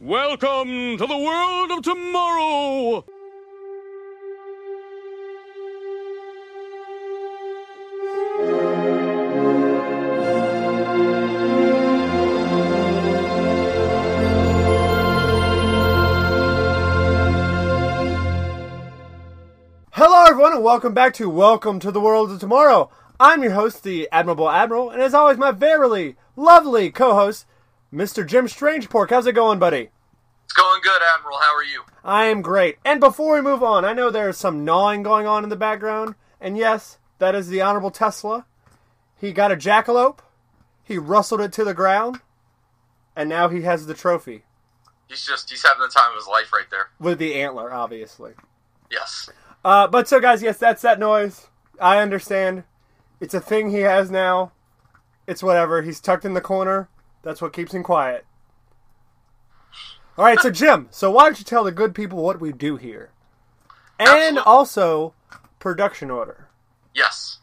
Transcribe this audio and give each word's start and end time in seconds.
Welcome 0.00 0.96
to 0.96 1.06
the 1.08 1.18
world 1.18 1.72
of 1.72 1.82
tomorrow! 1.82 3.04
Hello, 19.90 20.24
everyone, 20.26 20.52
and 20.52 20.62
welcome 20.62 20.94
back 20.94 21.12
to 21.14 21.28
Welcome 21.28 21.80
to 21.80 21.90
the 21.90 22.00
World 22.00 22.30
of 22.30 22.38
Tomorrow. 22.38 22.88
I'm 23.18 23.42
your 23.42 23.50
host, 23.50 23.82
the 23.82 24.08
Admirable 24.12 24.48
Admiral, 24.48 24.90
and 24.90 25.02
as 25.02 25.12
always, 25.12 25.38
my 25.38 25.50
verily 25.50 26.14
lovely 26.36 26.92
co-host, 26.92 27.46
Mr. 27.92 28.26
Jim 28.26 28.46
Strangepork. 28.46 29.10
How's 29.10 29.26
it 29.26 29.32
going, 29.32 29.58
buddy? 29.58 29.90
It's 30.44 30.52
going 30.54 30.80
good, 30.82 31.00
Admiral. 31.14 31.38
How 31.38 31.54
are 31.54 31.64
you? 31.64 31.82
I 32.04 32.24
am 32.26 32.42
great. 32.42 32.76
And 32.84 33.00
before 33.00 33.34
we 33.34 33.40
move 33.40 33.62
on, 33.62 33.84
I 33.84 33.92
know 33.92 34.10
there's 34.10 34.36
some 34.36 34.64
gnawing 34.64 35.02
going 35.02 35.26
on 35.26 35.44
in 35.44 35.50
the 35.50 35.56
background, 35.56 36.14
and 36.40 36.56
yes, 36.56 36.98
that 37.18 37.34
is 37.34 37.48
the 37.48 37.60
Honorable 37.60 37.90
Tesla. 37.90 38.46
He 39.16 39.32
got 39.32 39.52
a 39.52 39.56
jackalope, 39.56 40.20
he 40.84 40.96
rustled 40.96 41.40
it 41.40 41.52
to 41.54 41.64
the 41.64 41.74
ground, 41.74 42.20
and 43.16 43.28
now 43.28 43.48
he 43.48 43.62
has 43.62 43.86
the 43.86 43.94
trophy 43.94 44.44
He's 45.08 45.24
just 45.24 45.48
he's 45.50 45.62
having 45.62 45.80
the 45.80 45.88
time 45.88 46.10
of 46.10 46.16
his 46.16 46.26
life 46.26 46.52
right 46.52 46.68
there. 46.70 46.90
with 47.00 47.18
the 47.18 47.34
antler, 47.34 47.72
obviously. 47.72 48.32
Yes. 48.90 49.30
Uh, 49.64 49.86
but 49.86 50.06
so, 50.06 50.20
guys, 50.20 50.42
yes, 50.42 50.58
that's 50.58 50.82
that 50.82 50.98
noise. 50.98 51.46
I 51.80 51.98
understand. 51.98 52.64
It's 53.20 53.34
a 53.34 53.40
thing 53.40 53.70
he 53.70 53.80
has 53.80 54.10
now. 54.10 54.52
It's 55.26 55.42
whatever. 55.42 55.82
He's 55.82 56.00
tucked 56.00 56.24
in 56.26 56.34
the 56.34 56.40
corner. 56.40 56.88
That's 57.22 57.42
what 57.42 57.52
keeps 57.52 57.72
him 57.72 57.82
quiet. 57.82 58.24
All 60.16 60.24
right, 60.24 60.40
so 60.40 60.50
Jim, 60.50 60.88
so 60.90 61.10
why 61.10 61.24
don't 61.24 61.38
you 61.38 61.44
tell 61.44 61.62
the 61.62 61.70
good 61.70 61.94
people 61.94 62.22
what 62.22 62.40
we 62.40 62.50
do 62.52 62.76
here, 62.76 63.10
and 64.00 64.08
Absolutely. 64.08 64.42
also 64.44 65.14
production 65.60 66.10
order. 66.10 66.48
Yes. 66.94 67.38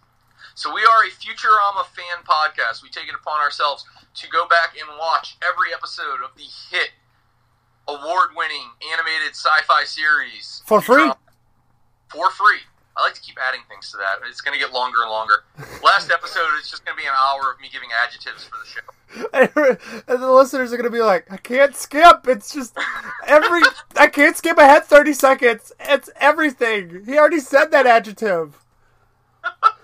So 0.56 0.74
we 0.74 0.82
are 0.82 1.04
a 1.04 1.10
Futurama 1.10 1.86
fan 1.86 2.24
podcast. 2.26 2.84
We 2.84 2.90
take 2.90 3.08
it 3.08 3.16
upon 3.16 3.40
ourselves 3.40 3.86
to 4.16 4.30
go 4.30 4.48
back 4.48 4.76
and 4.80 4.90
watch 5.00 5.38
every 5.42 5.74
episode 5.74 6.24
of 6.24 6.32
the 6.36 6.44
hit 6.70 6.92
award-winning 7.88 8.72
animated 8.94 9.36
sci-fi 9.36 9.84
series 9.86 10.62
For 10.66 10.82
free? 10.82 11.04
Futurama. 11.04 11.18
For 12.10 12.32
free. 12.32 12.60
I 12.98 13.02
like 13.02 13.14
to 13.16 13.22
keep 13.22 13.38
adding 13.42 13.62
things 13.68 13.92
to 13.92 13.98
that. 13.98 14.20
It's 14.28 14.42
going 14.42 14.58
to 14.58 14.64
get 14.64 14.74
longer 14.74 15.02
and 15.02 15.10
longer. 15.12 15.44
Last 15.84 16.12
episode 16.12 16.48
is 16.62 16.70
just 16.70 16.86
going 16.86 16.98
to 16.98 17.02
be 17.02 17.08
an 17.08 17.14
hour 17.14 17.52
of 17.52 17.60
me 17.60 17.68
giving 17.72 17.90
adjectives 18.04 18.46
for 18.46 18.58
the 18.58 18.66
show. 18.66 18.82
and 19.34 20.22
the 20.22 20.32
listeners 20.32 20.74
are 20.74 20.78
gonna 20.78 20.90
be 20.90 21.02
like, 21.02 21.32
I 21.32 21.38
can't 21.38 21.76
skip. 21.76 22.28
It's 22.28 22.54
just 22.54 22.76
every. 23.26 23.62
I 23.96 24.08
can't 24.08 24.36
skip 24.36 24.58
ahead 24.58 24.86
thirty 24.86 25.14
seconds. 25.14 25.72
It's 25.80 26.10
everything. 26.18 27.04
He 27.06 27.18
already 27.18 27.40
said 27.40 27.72
that 27.72 27.86
adjective. 27.86 28.58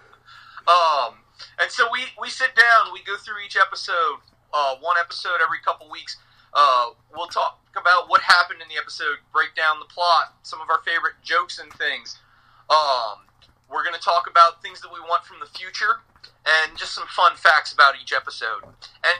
Um, 0.67 1.15
and 1.59 1.69
so 1.69 1.89
we, 1.91 1.99
we 2.21 2.29
sit 2.29 2.55
down, 2.55 2.93
we 2.93 3.03
go 3.03 3.17
through 3.17 3.43
each 3.45 3.57
episode, 3.57 4.21
uh, 4.53 4.75
one 4.79 4.95
episode 5.01 5.41
every 5.43 5.59
couple 5.65 5.89
weeks. 5.89 6.17
Uh, 6.53 6.91
we'll 7.13 7.27
talk 7.27 7.59
about 7.75 8.09
what 8.09 8.21
happened 8.21 8.61
in 8.61 8.67
the 8.69 8.79
episode, 8.79 9.17
break 9.33 9.53
down 9.55 9.79
the 9.79 9.85
plot, 9.85 10.35
some 10.43 10.61
of 10.61 10.69
our 10.69 10.79
favorite 10.85 11.15
jokes 11.23 11.59
and 11.59 11.73
things. 11.73 12.19
Um, 12.71 13.27
we're 13.67 13.83
going 13.83 13.95
to 13.95 14.01
talk 14.03 14.31
about 14.31 14.63
things 14.63 14.79
that 14.79 14.87
we 14.87 15.03
want 15.03 15.27
from 15.27 15.43
the 15.43 15.51
future 15.51 15.99
and 16.47 16.77
just 16.79 16.95
some 16.95 17.07
fun 17.11 17.35
facts 17.35 17.73
about 17.73 17.95
each 18.01 18.13
episode. 18.15 18.63
And 19.03 19.19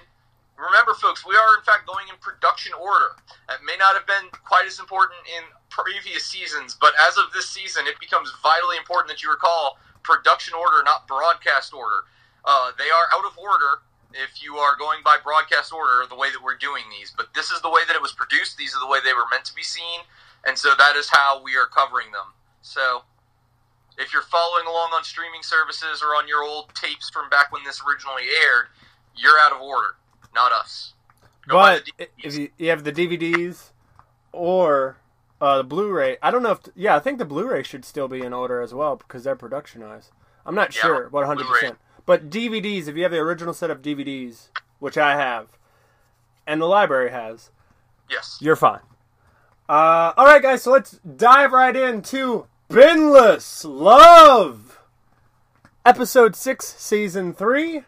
remember, 0.56 0.96
folks, 0.96 1.28
we 1.28 1.36
are 1.36 1.60
in 1.60 1.64
fact 1.68 1.84
going 1.84 2.08
in 2.08 2.16
production 2.24 2.72
order. 2.74 3.20
It 3.52 3.60
may 3.68 3.76
not 3.76 3.94
have 4.00 4.08
been 4.08 4.32
quite 4.48 4.66
as 4.66 4.80
important 4.80 5.20
in 5.28 5.44
previous 5.68 6.26
seasons, 6.26 6.78
but 6.80 6.94
as 6.96 7.18
of 7.18 7.28
this 7.34 7.50
season, 7.50 7.88
it 7.88 8.00
becomes 8.00 8.32
vitally 8.42 8.78
important 8.78 9.12
that 9.12 9.22
you 9.22 9.30
recall 9.30 9.78
production 10.04 10.56
order, 10.56 10.80
not 10.84 11.08
broadcast 11.08 11.74
order. 11.74 12.08
Uh, 12.48 12.72
they 12.80 12.90
are 12.90 13.08
out 13.14 13.28
of 13.28 13.38
order 13.38 13.84
if 14.14 14.44
you 14.44 14.56
are 14.56 14.76
going 14.76 15.00
by 15.04 15.18
broadcast 15.24 15.72
order, 15.72 16.08
the 16.08 16.16
way 16.16 16.32
that 16.32 16.42
we're 16.44 16.58
doing 16.58 16.84
these. 16.90 17.12
But 17.16 17.34
this 17.36 17.52
is 17.52 17.62
the 17.62 17.70
way 17.70 17.82
that 17.88 17.96
it 17.96 18.02
was 18.02 18.12
produced. 18.12 18.58
These 18.58 18.76
are 18.76 18.80
the 18.80 18.88
way 18.88 19.00
they 19.04 19.14
were 19.14 19.28
meant 19.30 19.46
to 19.46 19.56
be 19.56 19.64
seen, 19.64 20.08
and 20.46 20.58
so 20.58 20.72
that 20.78 20.96
is 20.96 21.10
how 21.10 21.44
we 21.44 21.56
are 21.56 21.68
covering 21.68 22.12
them. 22.12 22.34
So, 22.62 23.04
if 23.98 24.14
you're 24.14 24.22
following 24.24 24.66
along 24.68 24.92
on 24.94 25.04
streaming 25.04 25.44
services 25.44 26.02
or 26.02 26.16
on 26.16 26.28
your 26.28 26.44
old 26.44 26.74
tapes 26.76 27.10
from 27.10 27.30
back 27.30 27.52
when 27.52 27.64
this 27.64 27.82
originally 27.88 28.24
aired, 28.24 28.68
you're 29.16 29.40
out 29.40 29.52
of 29.54 29.62
order, 29.62 29.96
not 30.34 30.52
us. 30.52 30.94
Go 31.48 31.58
But 31.58 31.84
if 32.18 32.38
you, 32.38 32.50
you 32.58 32.70
have 32.70 32.84
the 32.84 32.92
DVDs 32.92 33.72
or 34.32 34.98
uh, 35.40 35.58
the 35.58 35.64
Blu-ray, 35.64 36.18
I 36.22 36.32
don't 36.32 36.44
know 36.44 36.52
if 36.52 36.60
yeah, 36.76 36.96
I 36.96 37.00
think 37.00 37.18
the 37.20 37.26
Blu-ray 37.26 37.64
should 37.64 37.84
still 37.86 38.08
be 38.08 38.22
in 38.22 38.34
order 38.34 38.62
as 38.62 38.74
well 38.74 38.96
because 38.96 39.24
they're 39.24 39.36
productionized. 39.36 40.12
I'm 40.46 40.56
not 40.56 40.76
Yeah, 40.76 40.82
sure 40.82 41.04
what 41.10 41.28
100. 41.28 41.46
percent 41.46 41.78
But 42.06 42.30
DVDs, 42.30 42.88
if 42.88 42.96
you 42.96 43.04
have 43.04 43.12
the 43.12 43.20
original 43.20 43.54
set 43.54 43.70
of 43.70 43.82
DVDs, 43.82 44.50
which 44.80 44.98
I 44.98 45.16
have, 45.16 45.48
and 46.48 46.62
the 46.62 46.66
library 46.66 47.12
has, 47.12 47.52
yes. 48.10 48.38
you're 48.42 48.56
fine. 48.56 48.82
Uh, 49.70 50.14
all 50.18 50.26
right, 50.26 50.42
guys, 50.42 50.64
so 50.64 50.72
let's 50.72 51.00
dive 51.16 51.52
right 51.54 51.76
into 51.76 52.48
Bendless 52.72 53.66
Love, 53.66 54.80
episode 55.86 56.38
six, 56.38 56.74
season 56.78 57.34
three. 57.34 57.84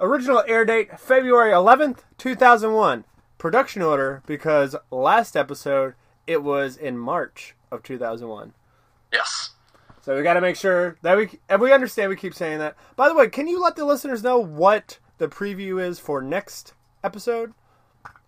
Original 0.00 0.42
air 0.48 0.64
date 0.64 0.98
February 0.98 1.52
11th, 1.52 1.98
2001. 2.18 3.04
Production 3.38 3.82
order 3.82 4.24
because 4.26 4.74
last 4.90 5.36
episode 5.36 5.94
it 6.26 6.42
was 6.42 6.76
in 6.76 6.98
March 6.98 7.54
of 7.70 7.84
2001. 7.84 8.52
Yes. 9.12 9.50
So 10.00 10.16
we 10.16 10.24
got 10.24 10.34
to 10.34 10.40
make 10.40 10.56
sure 10.56 10.96
that 11.02 11.16
we 11.16 11.38
and 11.48 11.60
we 11.60 11.72
understand 11.72 12.08
we 12.08 12.16
keep 12.16 12.34
saying 12.34 12.58
that. 12.58 12.74
By 12.96 13.08
the 13.08 13.14
way, 13.14 13.28
can 13.28 13.46
you 13.46 13.62
let 13.62 13.76
the 13.76 13.84
listeners 13.84 14.24
know 14.24 14.40
what 14.40 14.98
the 15.18 15.28
preview 15.28 15.80
is 15.80 16.00
for 16.00 16.20
next 16.20 16.74
episode? 17.04 17.54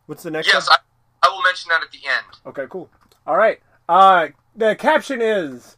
What's 0.06 0.22
the 0.22 0.30
next? 0.30 0.46
Yes, 0.46 0.68
I, 0.70 0.76
I 1.24 1.28
will 1.28 1.42
mention 1.42 1.70
that 1.70 1.82
at 1.82 1.90
the 1.90 2.06
end. 2.08 2.38
Okay, 2.46 2.66
cool. 2.70 2.88
All 3.26 3.36
right. 3.36 3.58
Uh, 3.88 4.28
the 4.54 4.74
caption 4.76 5.20
is 5.22 5.76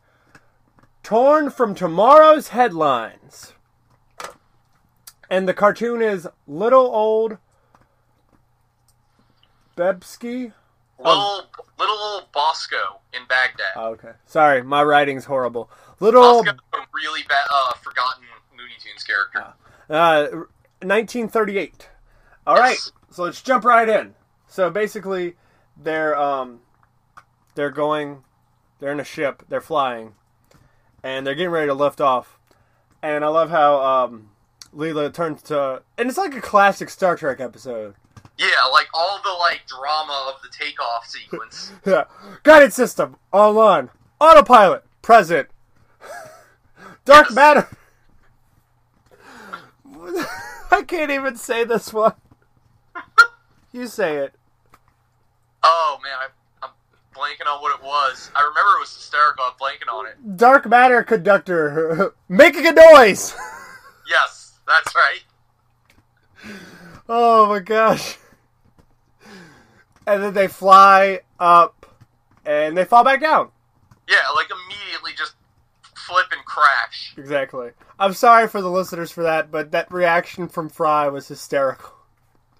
torn 1.02 1.50
from 1.50 1.74
tomorrow's 1.74 2.48
headlines, 2.48 3.52
and 5.30 5.48
the 5.48 5.54
cartoon 5.54 6.02
is 6.02 6.28
little 6.46 6.86
old 6.86 7.38
Bebsky. 9.76 10.52
Little 10.98 11.42
little 11.78 11.96
old 11.96 12.32
Bosko 12.32 13.00
in 13.12 13.22
Baghdad. 13.28 13.66
Oh, 13.76 13.88
okay, 13.90 14.12
sorry, 14.26 14.62
my 14.62 14.82
writing's 14.82 15.24
horrible. 15.24 15.68
Little 16.00 16.22
old 16.22 16.46
Bosko, 16.46 16.58
a 16.74 16.78
really 16.94 17.22
bad, 17.28 17.46
uh, 17.50 17.72
forgotten 17.74 18.24
Looney 18.56 18.74
Tunes 18.80 19.02
character. 19.02 19.54
Uh, 19.90 20.44
1938. 20.82 21.88
All 22.46 22.56
right, 22.56 22.70
Yes. 22.72 22.92
so 23.10 23.24
let's 23.24 23.42
jump 23.42 23.64
right 23.64 23.88
in. 23.88 24.14
So 24.46 24.70
basically, 24.70 25.34
they're 25.76 26.16
um, 26.16 26.60
they're 27.56 27.70
going, 27.70 28.22
they're 28.78 28.92
in 28.92 29.00
a 29.00 29.04
ship, 29.04 29.44
they're 29.48 29.60
flying, 29.60 30.14
and 31.02 31.26
they're 31.26 31.34
getting 31.34 31.50
ready 31.50 31.68
to 31.68 31.74
lift 31.74 32.00
off. 32.00 32.38
And 33.02 33.24
I 33.24 33.28
love 33.28 33.50
how 33.50 33.80
um, 33.82 34.30
Leela 34.74 35.12
turns 35.12 35.42
to, 35.44 35.82
and 35.98 36.08
it's 36.08 36.18
like 36.18 36.34
a 36.34 36.40
classic 36.40 36.88
Star 36.90 37.16
Trek 37.16 37.40
episode. 37.40 37.94
Yeah, 38.36 38.48
like 38.72 38.88
all 38.94 39.20
the 39.22 39.30
like 39.38 39.62
drama 39.66 40.32
of 40.34 40.42
the 40.42 40.48
takeoff 40.48 41.06
sequence. 41.06 41.72
Yeah, 41.86 42.04
guidance 42.42 42.74
system 42.74 43.16
online, 43.32 43.90
autopilot 44.20 44.84
present, 45.02 45.48
dark 47.04 47.26
Yes. 47.26 47.34
matter. 47.34 47.68
I 50.70 50.82
can't 50.82 51.10
even 51.10 51.36
say 51.36 51.64
this 51.64 51.92
one. 51.92 52.14
you 53.72 53.86
say 53.86 54.16
it. 54.16 54.34
oh 55.62 55.98
man, 56.02 56.12
I, 56.18 56.26
blanking 57.14 57.50
on 57.52 57.60
what 57.62 57.74
it 57.78 57.82
was. 57.84 58.30
I 58.34 58.40
remember 58.40 58.76
it 58.76 58.80
was 58.80 58.94
hysterical. 58.94 59.44
I'm 59.44 59.52
blanking 59.52 59.92
on 59.92 60.06
it. 60.06 60.36
Dark 60.36 60.68
matter 60.68 61.02
conductor 61.02 62.14
making 62.28 62.66
a 62.66 62.72
noise. 62.72 63.34
Yes, 64.06 64.58
that's 64.66 64.94
right. 64.94 65.22
Oh 67.08 67.46
my 67.46 67.58
gosh. 67.60 68.18
And 70.06 70.22
then 70.22 70.34
they 70.34 70.46
fly 70.46 71.20
up 71.40 71.86
and 72.44 72.76
they 72.76 72.84
fall 72.84 73.02
back 73.02 73.22
down. 73.22 73.48
Yeah, 74.06 74.16
like 74.34 74.48
immediately 74.50 75.12
just 75.16 75.36
flip 76.06 76.26
and 76.32 76.44
crash. 76.44 77.14
Exactly. 77.16 77.70
I'm 77.98 78.12
sorry 78.12 78.46
for 78.46 78.60
the 78.60 78.70
listeners 78.70 79.10
for 79.10 79.22
that, 79.22 79.50
but 79.50 79.70
that 79.70 79.90
reaction 79.90 80.48
from 80.48 80.68
Fry 80.68 81.08
was 81.08 81.26
hysterical. 81.28 81.93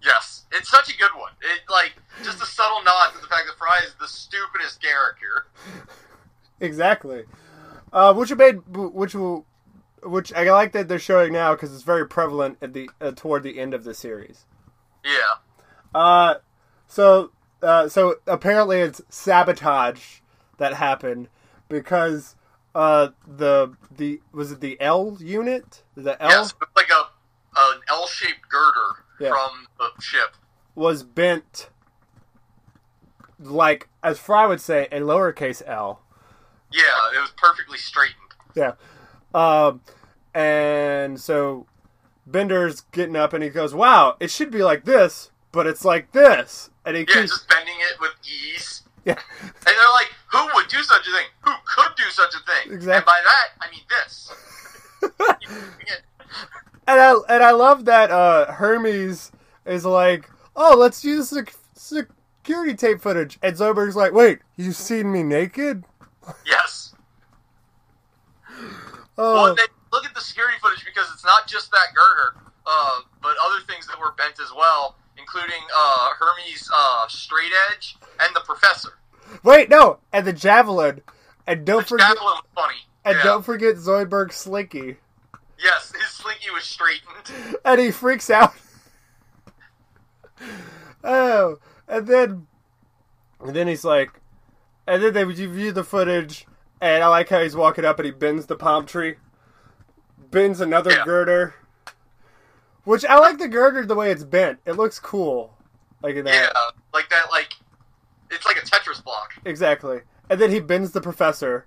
Yes, 0.05 0.45
it's 0.53 0.71
such 0.71 0.93
a 0.93 0.99
good 0.99 1.13
one. 1.17 1.33
It 1.41 1.63
like 1.71 1.95
just 2.23 2.43
a 2.43 2.47
subtle 2.47 2.83
nod 2.85 3.13
to 3.15 3.21
the 3.21 3.27
fact 3.27 3.47
that 3.47 3.57
Fry 3.57 3.81
is 3.85 3.95
the 3.99 4.09
stupidest 4.09 4.83
character. 4.83 5.47
Exactly. 6.61 7.25
Uh, 7.93 8.13
which 8.13 8.35
made 8.35 8.61
which 8.69 9.15
will 9.15 9.47
which 10.03 10.33
I 10.35 10.51
like 10.51 10.73
that 10.73 10.89
they're 10.89 10.99
showing 10.99 11.33
now 11.33 11.55
because 11.55 11.73
it's 11.73 11.83
very 11.83 12.07
prevalent 12.07 12.59
at 12.61 12.75
the 12.75 12.91
uh, 13.01 13.13
toward 13.13 13.43
the 13.43 13.59
end 13.59 13.73
of 13.73 13.85
the 13.85 13.95
series. 13.95 14.45
Yeah. 15.05 15.39
Uh, 15.95 16.37
so 16.87 17.31
uh, 17.63 17.89
so 17.89 18.17
apparently 18.27 18.81
it's 18.81 19.01
sabotage 19.09 20.21
that 20.59 20.75
happened 20.75 21.29
because 21.69 22.37
uh, 22.75 23.09
the 23.27 23.75
the 23.97 24.21
was 24.33 24.53
it 24.53 24.61
the 24.61 24.79
L 24.81 25.17
unit? 25.21 25.83
The 25.95 26.21
L 26.23 26.31
Yes, 26.31 26.55
like 26.77 26.91
a 26.91 27.07
an 27.57 27.81
L-shaped 27.89 28.49
girder 28.49 29.04
Yeah. 29.21 29.31
from 29.31 29.67
the 29.79 29.91
ship. 30.03 30.35
was 30.75 31.03
bent 31.03 31.71
like 33.39 33.89
as 34.03 34.19
Fry 34.19 34.47
would 34.47 34.61
say 34.61 34.87
a 34.93 35.01
lowercase 35.01 35.63
L. 35.67 36.01
Yeah, 36.73 36.83
it 37.15 37.21
was 37.21 37.33
perfectly 37.37 37.79
straightened. 37.79 38.17
Yeah. 38.55 38.73
Um, 39.35 39.81
and 40.35 41.21
so 41.21 41.67
Bender's 42.27 42.83
getting 42.93 43.17
up 43.17 43.33
and 43.33 43.43
he 43.45 43.51
goes, 43.51 43.75
"Wow, 43.75 44.17
it 44.21 44.31
should 44.31 44.51
be 44.51 44.63
like 44.63 44.85
this, 44.85 45.31
but 45.53 45.67
it's 45.67 45.85
like 45.85 46.13
this." 46.13 46.71
And 46.85 46.97
he 46.97 47.03
Yeah, 47.09 47.15
keeps 47.15 47.31
just 47.31 47.49
bending 47.49 47.75
it 47.93 48.01
with 48.01 48.13
ease. 48.25 48.83
yeah. 49.05 49.19
And 49.43 49.53
they're 49.67 49.91
like, 49.93 50.11
who 50.33 50.47
would 50.55 50.69
do 50.69 50.83
such 50.83 51.07
a 51.07 51.11
thing? 51.13 51.27
Who 51.43 51.53
could 51.65 51.95
do 51.97 52.05
such 52.11 52.35
a 52.35 52.39
thing? 52.41 52.73
Exactly. 52.73 52.97
And 52.97 53.05
by 53.07 53.21
that, 53.25 53.49
I 53.67 53.71
mean 53.71 53.81
this. 53.89 54.24
And 56.87 57.01
I 57.01 57.15
and 57.29 57.43
I 57.43 57.53
love 57.53 57.85
that 57.87 58.11
uh, 58.11 58.53
Hermes 58.53 59.33
is 59.65 59.85
like, 59.85 60.29
"Oh, 60.55 60.77
let's 60.77 61.05
use 61.05 61.31
the 61.31 61.47
security 61.75 62.75
tape 62.75 63.01
footage." 63.01 63.39
And 63.43 63.57
Zoidberg's 63.57 63.97
like, 63.97 64.13
"Wait, 64.13 64.41
you 64.57 64.73
seen 64.73 65.11
me 65.13 65.23
naked?" 65.23 65.85
yes. 66.47 66.95
Oh, 69.17 69.35
Well, 69.35 69.55
they 69.55 69.63
look 69.93 70.05
at 70.05 70.13
the 70.15 70.21
security 70.21 70.59
footage 70.61 70.85
because 70.85 71.07
it's 71.13 71.25
not 71.25 71.47
just 71.47 71.71
that 71.71 71.95
girder, 71.95 72.35
uh, 72.67 73.01
but 73.23 73.37
other 73.47 73.61
things 73.69 73.87
that 73.87 73.97
were 74.01 74.11
bent 74.19 74.41
as 74.41 74.51
well, 74.57 74.97
including 75.17 75.61
uh, 75.77 76.09
Hermes' 76.19 76.69
uh, 76.75 77.07
straight 77.07 77.53
edge 77.71 77.97
and 78.19 78.35
the 78.35 78.41
professor. 78.41 78.99
wait, 79.45 79.71
no, 79.71 79.99
and 80.13 80.27
the 80.27 80.33
javelin, 80.33 81.01
and 81.47 81.65
don't 81.65 81.79
Which 81.79 81.89
forget, 81.91 82.09
Javelin 82.09 82.35
was 82.35 82.43
funny. 82.57 82.75
and 83.05 83.17
yeah. 83.19 83.23
don't 83.23 83.43
forget 83.45 83.77
Zoidberg's 83.77 84.35
slinky, 84.35 84.97
Yes, 85.65 85.93
his 85.99 86.11
slinky 86.11 86.51
was 86.51 86.63
straightened. 86.65 87.57
and 87.65 87.81
he 87.81 87.91
freaks 87.91 88.29
out. 88.31 88.53
oh, 91.03 91.59
and 91.89 92.07
then, 92.07 92.47
and 93.41 93.57
then 93.57 93.67
he's 93.67 93.85
like, 93.85 94.21
and 94.87 95.03
then 95.03 95.15
they 95.15 95.25
review 95.25 95.73
the 95.73 95.85
footage, 95.85 96.47
and 96.81 97.03
I 97.03 97.07
like 97.09 97.29
how 97.31 97.43
he's 97.43 97.57
walking 97.57 97.85
up 97.85 97.99
and 97.99 98.07
he 98.07 98.13
bends 98.13 98.47
the 98.47 98.57
palm 98.57 98.87
tree, 98.87 99.15
bends 100.31 100.61
another 100.61 100.91
Yeah. 100.93 101.05
girder, 101.05 101.55
which 102.85 103.05
I 103.05 103.19
like 103.19 103.39
the 103.39 103.49
girder 103.49 103.87
the 103.87 103.95
way 103.95 104.11
it's 104.11 104.25
bent. 104.25 104.59
It 104.67 104.73
looks 104.73 104.99
cool, 104.99 105.57
like 106.03 106.17
that. 106.17 106.27
Yeah, 106.27 106.53
like 106.93 107.09
that. 107.11 107.31
Like 107.31 107.55
it's 108.31 108.45
like 108.45 108.57
a 108.57 108.67
Tetris 108.67 109.03
block. 109.03 109.35
Exactly. 109.45 110.01
And 110.29 110.41
then 110.41 110.51
he 110.51 110.61
bends 110.61 110.91
the 110.93 111.01
professor. 111.01 111.67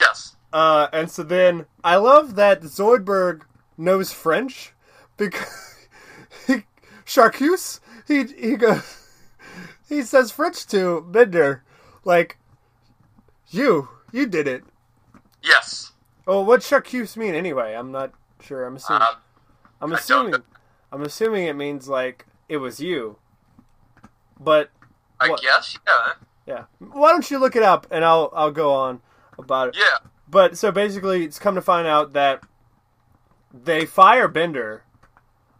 Yes. 0.00 0.36
Uh, 0.52 0.88
and 0.92 1.10
so 1.10 1.22
then 1.22 1.66
I 1.84 1.96
love 1.96 2.34
that 2.36 2.62
Zoidberg 2.62 3.42
knows 3.76 4.12
French 4.12 4.72
because 5.16 5.86
he, 6.46 6.64
J'accuse 7.06 7.80
he 8.06 8.24
he 8.24 8.56
goes 8.56 8.82
he 9.88 10.02
says 10.02 10.30
French 10.30 10.66
to 10.68 11.02
Bender 11.02 11.62
like 12.04 12.38
you 13.48 13.88
you 14.12 14.26
did 14.26 14.48
it. 14.48 14.64
Yes. 15.42 15.92
Oh, 16.26 16.40
what 16.42 16.62
J'accuse 16.62 17.16
mean 17.16 17.34
anyway? 17.34 17.74
I'm 17.74 17.92
not 17.92 18.12
sure. 18.40 18.64
I'm 18.66 18.76
assuming. 18.76 19.02
Um, 19.02 19.14
I'm 19.80 19.92
assuming. 19.92 20.34
I'm 20.92 21.02
assuming 21.02 21.46
it 21.46 21.54
means 21.56 21.88
like 21.88 22.26
it 22.48 22.56
was 22.58 22.80
you. 22.80 23.18
But 24.40 24.70
I 25.20 25.28
What? 25.30 25.42
guess. 25.42 25.78
Yeah. 25.86 26.12
yeah, 26.46 26.64
why 26.78 27.10
don't 27.10 27.30
you 27.30 27.38
look 27.38 27.56
it 27.56 27.62
up 27.62 27.86
and 27.90 28.04
I'll 28.04 28.30
I'll 28.34 28.50
go 28.50 28.72
on 28.72 29.00
about 29.38 29.68
it. 29.68 29.76
Yeah. 29.78 29.98
But 30.30 30.58
so 30.58 30.70
basically, 30.70 31.24
it's 31.24 31.38
come 31.38 31.54
to 31.54 31.62
find 31.62 31.86
out 31.86 32.12
that 32.12 32.42
they 33.52 33.86
fire 33.86 34.28
Bender 34.28 34.84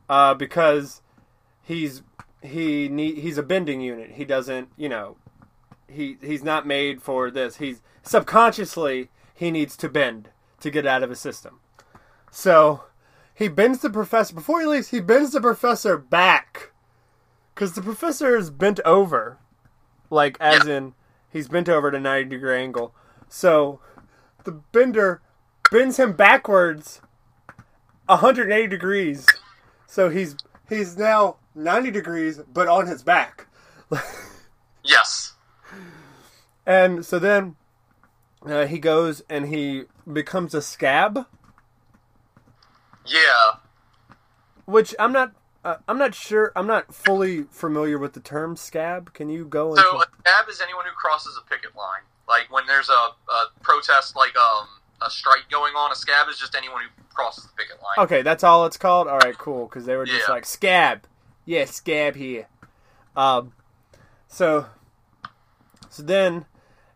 uh, 0.09 0.35
because 0.35 1.03
he's 1.63 2.03
he 2.43 2.89
need, 2.89 3.19
he's 3.19 3.39
a 3.39 3.43
bending 3.43 3.81
unit. 3.81 4.13
He 4.13 4.25
doesn't, 4.25 4.69
you 4.77 4.89
know, 4.89 5.17
he 5.89 6.19
he's 6.21 6.43
not 6.43 6.67
made 6.67 7.03
for 7.03 7.31
this. 7.31 7.57
He's 7.57 7.83
subconsciously 8.03 9.11
he 9.35 9.51
needs 9.51 9.77
to 9.77 9.89
bend 9.89 10.31
to 10.61 10.71
get 10.71 10.87
out 10.87 11.03
of 11.03 11.11
his 11.11 11.21
system. 11.21 11.61
So 12.31 12.85
he 13.35 13.49
bends 13.49 13.81
the 13.81 13.91
professor 13.91 14.35
before 14.35 14.61
he 14.61 14.67
leaves. 14.67 14.89
He 14.89 15.01
bends 15.01 15.33
the 15.33 15.41
professor 15.41 15.97
back 15.97 16.73
because 17.55 17.75
the 17.75 17.83
professor 17.83 18.37
is 18.37 18.51
bent 18.51 18.81
over, 18.85 19.39
like 20.11 20.37
as 20.41 20.67
in 20.67 20.95
he's 21.31 21.49
bent 21.49 21.69
over 21.69 21.89
at 21.89 21.95
a 21.95 22.01
ninety 22.01 22.31
degree 22.31 22.59
angle. 22.59 22.95
So 23.29 23.81
the 24.49 24.53
bender 24.73 25.21
bends 25.71 25.99
him 25.99 26.15
backwards 26.15 27.03
180 28.07 28.67
degrees. 28.67 29.27
So 29.87 30.09
he's 30.09 30.37
he's 30.71 30.97
now 30.97 31.37
90 31.55 31.91
degrees 31.91 32.41
but 32.51 32.67
on 32.67 32.87
his 32.87 33.03
back. 33.03 33.47
Yes. 34.83 35.35
And 36.65 37.05
so 37.05 37.19
then 37.19 37.57
uh, 38.47 38.65
he 38.65 38.79
goes 38.79 39.21
and 39.29 39.49
he 39.49 39.83
becomes 40.11 40.55
a 40.55 40.63
scab, 40.63 41.27
Yeah. 43.05 43.57
which 44.65 44.95
I'm 44.99 45.13
not 45.13 45.33
uh, 45.63 45.77
I'm 45.87 45.99
not 45.99 46.15
sure 46.15 46.53
I'm 46.57 46.67
not 46.67 46.95
fully 46.95 47.43
familiar 47.51 47.99
with 47.99 48.15
the 48.15 48.21
term 48.21 48.57
scab. 48.57 49.13
Can 49.13 49.29
you 49.29 49.45
go 49.45 49.71
into 49.73 49.83
So 49.83 50.01
a 50.01 50.07
scab 50.21 50.49
is 50.49 50.63
anyone 50.63 50.87
who 50.87 50.93
crosses 50.93 51.39
a 51.39 51.47
picket 51.47 51.77
line. 51.77 52.05
Like 52.29 52.53
when 52.53 52.67
there's 52.67 52.89
a, 52.89 52.93
a 52.93 53.45
protest, 53.63 54.17
like 54.17 54.37
um 54.37 54.67
a 55.03 55.11
strike 55.11 55.49
going 55.51 55.75
on, 55.75 55.93
a 55.93 55.97
scab 55.97 56.29
is 56.29 56.39
just 56.39 56.55
anyone 56.55 56.83
who 56.83 56.89
crosses 57.15 57.45
the 57.45 57.51
picket 57.57 57.77
line. 57.83 58.05
Okay, 58.05 58.23
that's 58.23 58.45
all 58.45 58.67
it's 58.67 58.77
called. 58.77 59.09
All 59.09 59.19
right, 59.19 59.37
cool. 59.39 59.67
Because 59.67 59.87
they 59.87 59.97
were 59.97 60.05
just 60.07 60.29
Yeah. 60.29 60.35
like 60.35 60.45
scab, 60.45 61.07
yeah, 61.45 61.65
scab 61.65 62.17
here. 62.17 62.47
Um, 63.17 63.53
so, 64.29 64.67
so 65.89 66.03
then 66.03 66.45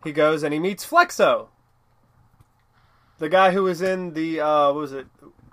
he 0.04 0.12
goes 0.12 0.42
and 0.42 0.52
he 0.52 0.60
meets 0.60 0.84
Flexo, 0.86 1.48
the 3.18 3.28
guy 3.28 3.52
who 3.52 3.62
was 3.64 3.80
in 3.80 4.14
the 4.14 4.40
uh, 4.40 4.66
what 4.66 4.74
was 4.74 4.92
it? 4.92 5.06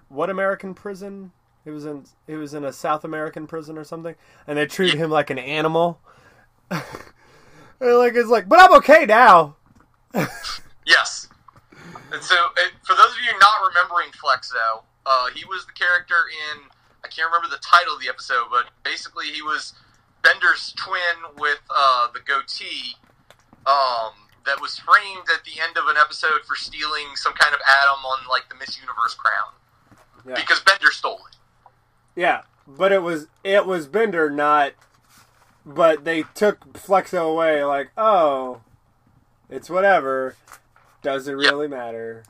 What 0.10 0.30
American 0.30 0.74
prison? 0.74 1.32
He 1.64 1.70
was 1.72 1.86
in. 1.86 2.06
He 2.26 2.34
was 2.34 2.54
in 2.54 2.64
a 2.66 2.74
South 2.74 3.04
American 3.04 3.46
prison 3.48 3.78
or 3.78 3.84
something, 3.84 4.16
and 4.48 4.58
they 4.58 4.66
treated 4.66 4.98
him 4.98 5.12
like 5.12 5.30
an 5.30 5.38
animal. 5.38 6.00
and 6.72 6.82
like 7.80 8.14
it's 8.16 8.30
like, 8.30 8.50
but 8.50 8.60
I'm 8.60 8.74
okay 8.78 9.06
now. 9.06 9.56
Yes. 10.86 11.28
And 12.12 12.22
so, 12.24 12.36
it, 12.58 12.72
for 12.84 12.96
those 12.96 13.12
of 13.14 13.22
you 13.24 13.32
not 13.40 13.68
remembering 13.68 14.10
Flexo, 14.12 14.84
uh, 15.06 15.28
he 15.36 15.46
was 15.46 15.66
the 15.66 15.72
character 15.74 16.16
in 16.54 16.62
I 17.04 17.08
can't 17.08 17.32
remember 17.32 17.48
the 17.50 17.62
title 17.64 17.96
of 17.96 18.02
the 18.02 18.10
episode, 18.10 18.46
but 18.52 18.66
basically 18.84 19.28
he 19.28 19.42
was 19.42 19.74
Bender's 20.24 20.74
twin 20.78 21.34
with 21.38 21.60
uh, 21.70 22.08
the 22.14 22.20
goatee 22.20 22.96
um, 23.66 24.12
that 24.46 24.60
was 24.60 24.78
framed 24.80 25.26
at 25.34 25.44
the 25.46 25.62
end 25.62 25.78
of 25.78 25.86
an 25.88 25.96
episode 25.98 26.42
for 26.46 26.56
stealing 26.56 27.16
some 27.16 27.34
kind 27.34 27.54
of 27.54 27.62
atom 27.82 28.04
on 28.04 28.28
like 28.30 28.50
the 28.50 28.56
Miss 28.56 28.78
Universe 28.80 29.16
crown 29.16 29.54
Yeah. 30.28 30.36
because 30.36 30.60
Bender 30.62 30.92
stole 30.92 31.20
it. 31.32 31.38
Yeah, 32.16 32.42
but 32.68 32.92
it 32.92 33.02
was 33.02 33.28
it 33.44 33.66
was 33.66 33.88
Bender, 33.88 34.30
not. 34.30 34.74
But 35.66 36.04
they 36.04 36.24
took 36.34 36.74
Flexo 36.74 37.32
away. 37.32 37.64
Like, 37.64 37.92
oh, 37.98 38.62
it's 39.50 39.70
whatever. 39.70 40.36
Does 41.02 41.28
it 41.28 41.34
really 41.34 41.68
matter? 41.68 42.24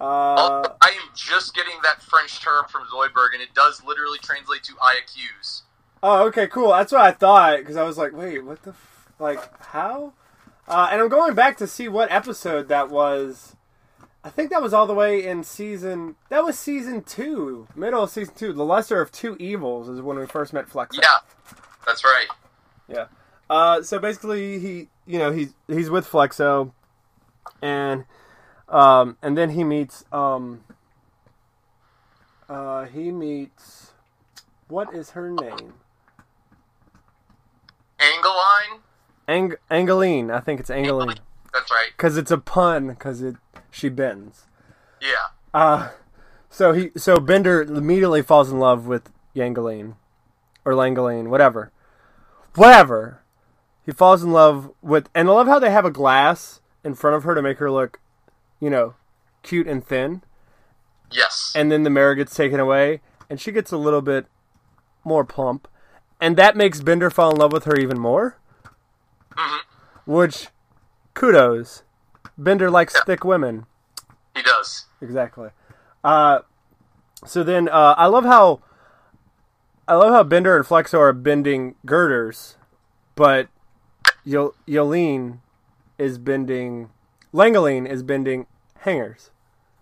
Uh, 0.00 0.68
I 0.82 0.88
am 0.88 1.08
just 1.14 1.54
getting 1.54 1.74
that 1.82 2.02
French 2.02 2.40
term 2.40 2.64
from 2.68 2.82
Zoidberg, 2.86 3.32
and 3.32 3.42
it 3.42 3.54
does 3.54 3.82
literally 3.84 4.18
translate 4.18 4.64
to 4.64 4.74
I 4.82 4.98
accuse. 5.02 5.62
oh, 6.02 6.26
okay, 6.26 6.46
cool. 6.46 6.70
That's 6.70 6.92
what 6.92 7.00
I 7.02 7.12
thought 7.12 7.58
because 7.58 7.76
I 7.76 7.84
was 7.84 7.96
like, 7.96 8.12
wait, 8.12 8.44
what 8.44 8.62
the, 8.62 8.70
f- 8.70 9.12
like, 9.18 9.62
how? 9.66 10.12
Uh, 10.66 10.88
and 10.90 11.00
I'm 11.00 11.08
going 11.08 11.34
back 11.34 11.56
to 11.58 11.66
see 11.66 11.88
what 11.88 12.10
episode 12.10 12.68
that 12.68 12.90
was. 12.90 13.54
I 14.24 14.30
think 14.30 14.50
that 14.50 14.62
was 14.62 14.72
all 14.72 14.86
the 14.86 14.94
way 14.94 15.24
in 15.24 15.44
season. 15.44 16.16
That 16.30 16.42
was 16.44 16.58
season 16.58 17.02
two, 17.02 17.68
middle 17.76 18.02
of 18.02 18.10
season 18.10 18.34
two. 18.34 18.52
The 18.54 18.64
lesser 18.64 19.00
of 19.00 19.12
two 19.12 19.36
evils 19.38 19.88
is 19.88 20.00
when 20.00 20.18
we 20.18 20.26
first 20.26 20.52
met 20.54 20.68
Flexo. 20.68 21.00
Yeah, 21.00 21.18
that's 21.86 22.02
right. 22.04 22.26
Yeah. 22.88 23.06
Uh, 23.50 23.82
so 23.82 23.98
basically, 23.98 24.58
he, 24.58 24.88
you 25.06 25.18
know, 25.18 25.32
he's 25.32 25.54
he's 25.68 25.90
with 25.90 26.06
Flexo, 26.06 26.72
and 27.60 28.04
um, 28.68 29.16
and 29.22 29.36
then 29.36 29.50
he 29.50 29.64
meets 29.64 30.04
um, 30.12 30.64
uh, 32.48 32.84
he 32.86 33.10
meets 33.10 33.92
what 34.68 34.94
is 34.94 35.10
her 35.10 35.30
name? 35.30 35.74
Angeline? 37.98 38.80
Ang- 39.28 39.56
Angeline. 39.70 40.30
I 40.30 40.40
think 40.40 40.60
it's 40.60 40.70
Angeline 40.70 41.16
That's 41.52 41.70
right. 41.70 41.90
because 41.96 42.16
it's 42.16 42.30
a 42.30 42.38
pun 42.38 42.88
because 42.88 43.22
it 43.22 43.36
she 43.70 43.88
bends. 43.88 44.46
Yeah. 45.00 45.28
Uh, 45.52 45.90
so 46.50 46.72
he 46.72 46.90
so 46.96 47.18
Bender 47.18 47.62
immediately 47.62 48.22
falls 48.22 48.50
in 48.50 48.58
love 48.58 48.86
with 48.86 49.10
Yangeline 49.34 49.94
or 50.64 50.72
Langeline, 50.72 51.28
whatever, 51.28 51.70
whatever. 52.54 53.20
He 53.84 53.92
falls 53.92 54.22
in 54.22 54.32
love 54.32 54.70
with, 54.82 55.08
and 55.14 55.28
I 55.28 55.32
love 55.32 55.46
how 55.46 55.58
they 55.58 55.70
have 55.70 55.84
a 55.84 55.90
glass 55.90 56.60
in 56.82 56.94
front 56.94 57.16
of 57.16 57.24
her 57.24 57.34
to 57.34 57.42
make 57.42 57.58
her 57.58 57.70
look, 57.70 58.00
you 58.60 58.70
know, 58.70 58.94
cute 59.42 59.66
and 59.66 59.84
thin. 59.84 60.22
Yes. 61.10 61.52
And 61.54 61.70
then 61.70 61.82
the 61.82 61.90
mirror 61.90 62.14
gets 62.14 62.34
taken 62.34 62.60
away, 62.60 63.00
and 63.28 63.40
she 63.40 63.52
gets 63.52 63.72
a 63.72 63.76
little 63.76 64.02
bit 64.02 64.26
more 65.04 65.24
plump, 65.24 65.68
and 66.20 66.36
that 66.36 66.56
makes 66.56 66.80
Bender 66.80 67.10
fall 67.10 67.30
in 67.32 67.36
love 67.36 67.52
with 67.52 67.64
her 67.64 67.76
even 67.76 67.98
more. 67.98 68.38
Which, 70.06 70.48
kudos, 71.14 71.82
Bender 72.38 72.70
likes 72.70 72.94
thick 73.04 73.24
women. 73.24 73.66
he 74.34 74.42
does. 74.42 74.86
Exactly. 75.00 75.50
Uh, 76.02 76.40
so 77.24 77.42
then 77.42 77.68
uh, 77.68 77.94
I 77.96 78.06
love 78.06 78.24
how 78.24 78.60
I 79.88 79.94
love 79.94 80.12
how 80.12 80.22
Bender 80.22 80.56
and 80.56 80.64
Flexo 80.64 80.98
are 80.98 81.12
bending 81.12 81.74
girders, 81.84 82.56
but 83.14 83.48
Yo- 84.24 84.54
Yolene 84.66 85.38
is 85.98 86.18
bending 86.18 86.90
Langoline 87.32 87.88
is 87.88 88.02
bending 88.02 88.46
hangers. 88.80 89.30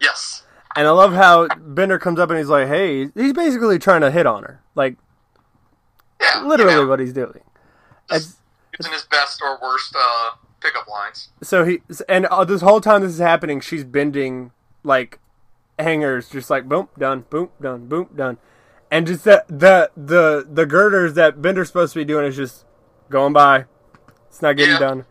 Yes. 0.01 0.45
And 0.75 0.87
I 0.87 0.91
love 0.91 1.13
how 1.13 1.49
Bender 1.49 1.99
comes 1.99 2.19
up 2.19 2.31
and 2.31 2.39
he's 2.39 2.49
like, 2.49 2.67
"Hey," 2.67 3.11
he's 3.15 3.33
basically 3.35 3.79
trying 3.79 4.01
to 4.01 4.11
hit 4.11 4.25
on 4.27 4.43
her, 4.43 4.61
like 4.75 4.97
Yeah. 6.21 6.43
literally 6.45 6.73
you 6.75 6.81
know, 6.83 6.87
what 6.89 6.99
he's 7.01 7.13
doing. 7.13 7.41
just 8.11 8.39
using 8.79 8.93
his 8.93 9.03
best 9.05 9.41
or 9.43 9.59
worst 9.61 9.95
uh, 9.99 10.31
pickup 10.61 10.89
lines. 10.89 11.29
So 11.43 11.65
he 11.65 11.83
and 12.09 12.25
uh, 12.27 12.45
this 12.45 12.63
whole 12.63 12.81
time 12.81 13.03
this 13.03 13.13
is 13.13 13.19
happening, 13.19 13.61
she's 13.61 13.85
bending 13.85 14.53
like 14.83 15.19
hangers, 15.79 16.31
just 16.31 16.49
like 16.49 16.69
boom 16.69 16.89
done, 16.99 17.27
boom 17.29 17.51
done, 17.61 17.87
boom 17.87 18.09
done, 18.17 18.39
and 18.91 19.07
just 19.07 19.25
that 19.25 19.47
the 19.49 19.91
the 19.95 20.47
the 20.51 20.65
girders 20.65 21.15
that 21.15 21.43
Bender's 21.43 21.69
supposed 21.69 21.93
to 21.93 21.99
be 21.99 22.05
doing 22.05 22.25
is 22.25 22.37
just 22.37 22.65
going 23.11 23.33
by. 23.35 23.67
It's 24.33 24.41
not 24.41 24.57
getting 24.57 24.73
Yeah. 24.73 24.79
done. 24.79 25.05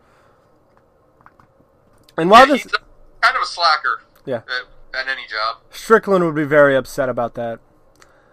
And 2.16 2.28
while 2.28 2.46
Yeah, 2.48 2.54
this 2.54 2.66
kind 3.20 3.36
of 3.36 3.42
a 3.42 3.46
slacker 3.46 4.02
yeah, 4.24 4.38
at, 4.94 5.00
at 5.00 5.08
any 5.08 5.26
job. 5.28 5.58
Strickland 5.70 6.24
would 6.24 6.34
be 6.34 6.42
very 6.44 6.74
upset 6.74 7.08
about 7.08 7.34
that. 7.34 7.60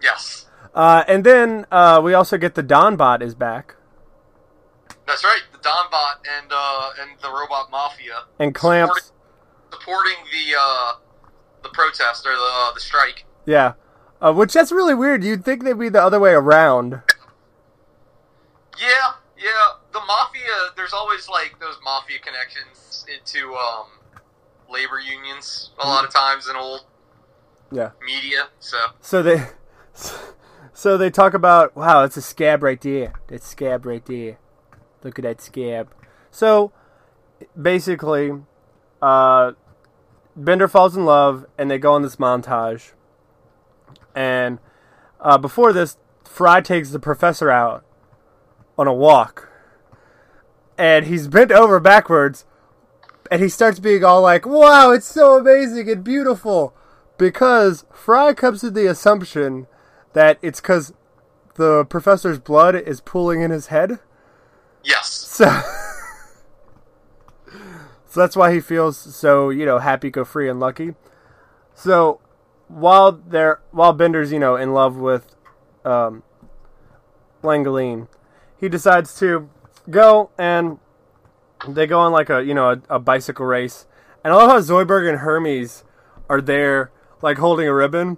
Yes. 0.02 0.48
Uh, 0.74 1.04
and 1.08 1.24
then 1.24 1.68
uh, 1.72 2.02
we 2.04 2.16
also 2.16 2.38
get 2.40 2.56
the 2.56 2.64
Donbot 2.64 3.22
is 3.22 3.36
back 3.36 3.76
That's 5.06 5.24
right. 5.24 5.42
The 5.52 5.60
Donbot 5.60 6.16
and 6.40 6.52
uh, 6.52 6.90
and 7.02 7.12
the 7.22 7.30
Robot 7.30 7.70
Mafia 7.70 8.24
and 8.40 8.54
clamps. 8.56 9.12
supporting 9.72 10.18
the 10.32 10.56
uh, 10.60 10.94
the 11.62 11.70
protest 11.70 12.26
or 12.26 12.34
the 12.34 12.50
uh, 12.52 12.74
the 12.74 12.80
strike. 12.80 13.26
Yeah, 13.46 13.74
uh, 14.22 14.34
which 14.34 14.54
that's 14.54 14.72
really 14.72 14.96
weird. 14.96 15.24
You'd 15.24 15.46
think 15.46 15.64
they'd 15.64 15.78
be 15.78 15.90
the 15.90 16.02
other 16.02 16.20
way 16.20 16.32
around. 16.34 17.02
Yeah, 18.80 19.14
yeah. 19.38 19.79
The 19.92 20.00
mafia. 20.00 20.72
There's 20.76 20.94
always 20.94 21.28
like 21.28 21.60
those 21.60 21.76
mafia 21.84 22.20
connections 22.20 23.06
into 23.14 23.54
um, 23.56 23.88
labor 24.70 25.00
unions 25.00 25.72
a 25.80 25.88
lot 25.88 26.06
of 26.06 26.14
times 26.14 26.48
in 26.48 26.56
old 26.56 26.82
Yeah. 27.72 27.92
media. 28.06 28.50
So 28.60 28.78
So 29.02 29.24
they, 29.24 29.48
so 30.74 30.98
they 30.98 31.10
talk 31.10 31.34
about 31.34 31.76
wow, 31.76 32.04
it's 32.04 32.18
a 32.18 32.22
scab 32.22 32.62
right 32.64 32.80
there. 32.80 33.14
That 33.28 33.44
scab 33.44 33.86
right 33.86 34.06
there. 34.06 34.38
Look 35.04 35.18
at 35.18 35.24
that 35.24 35.42
scab. 35.42 35.92
So 36.30 36.72
basically, 37.60 38.32
uh, 39.02 39.54
Bender 40.36 40.68
falls 40.68 40.96
in 40.96 41.06
love, 41.06 41.46
and 41.58 41.70
they 41.72 41.78
go 41.78 41.94
on 41.94 42.02
this 42.02 42.18
montage. 42.18 42.92
And 44.16 44.60
uh, 45.20 45.38
before 45.38 45.74
this, 45.74 45.98
Fry 46.24 46.62
takes 46.62 46.92
the 46.92 47.00
professor 47.00 47.50
out 47.50 47.84
on 48.78 48.88
a 48.88 48.94
walk, 48.94 49.49
and 50.80 51.06
he's 51.06 51.28
bent 51.28 51.52
over 51.52 51.80
backwards, 51.80 52.46
and 53.30 53.40
he 53.42 53.50
starts 53.50 53.80
being 53.80 54.04
all 54.04 54.24
like, 54.24 54.48
"Wow, 54.48 54.90
it's 54.92 55.06
so 55.06 55.38
amazing 55.38 55.88
and 55.90 56.04
beautiful." 56.04 56.74
because 57.20 57.86
Fry 57.92 58.34
comes 58.34 58.62
to 58.62 58.72
the 58.72 58.88
assumption 58.88 59.68
that 60.14 60.40
it's 60.42 60.60
because 60.60 60.94
the 61.56 61.86
professor's 61.86 62.40
blood 62.40 62.74
is 62.74 63.02
pooling 63.02 63.42
in 63.42 63.52
his 63.52 63.68
head. 63.68 64.00
yes, 64.84 65.12
So, 65.12 65.46
so 68.08 68.20
that's 68.20 68.36
why 68.36 68.52
he 68.52 68.60
feels 68.60 68.98
so 68.98 69.52
you 69.52 69.66
know 69.68 69.78
happy, 69.78 70.10
go 70.10 70.26
free, 70.26 70.50
and 70.50 70.60
lucky. 70.60 70.96
So 71.76 72.22
while 72.68 73.12
they're 73.12 73.60
while 73.72 73.94
Bender's 73.94 74.32
you 74.32 74.40
know 74.40 74.56
in 74.56 74.74
love 74.74 74.96
with 74.96 75.36
um, 75.86 76.24
Langoline, 77.44 78.08
he 78.58 78.70
decides 78.70 79.20
to 79.20 79.50
go 79.90 80.30
and 80.38 80.80
they 81.68 81.88
go 81.88 82.00
on 82.00 82.12
like 82.12 82.30
a 82.30 82.44
you 82.44 82.54
know 82.54 82.72
a, 82.72 82.82
a 82.96 83.00
bicycle 83.00 83.46
race. 83.46 83.86
And 84.24 84.34
I 84.34 84.38
love 84.38 84.50
how 84.50 84.60
Zoidberg 84.60 85.08
and 85.10 85.20
Hermes 85.20 85.84
are 86.30 86.42
there 86.42 86.92
like 87.22 87.38
holding 87.38 87.68
a 87.68 87.74
ribbon, 87.74 88.18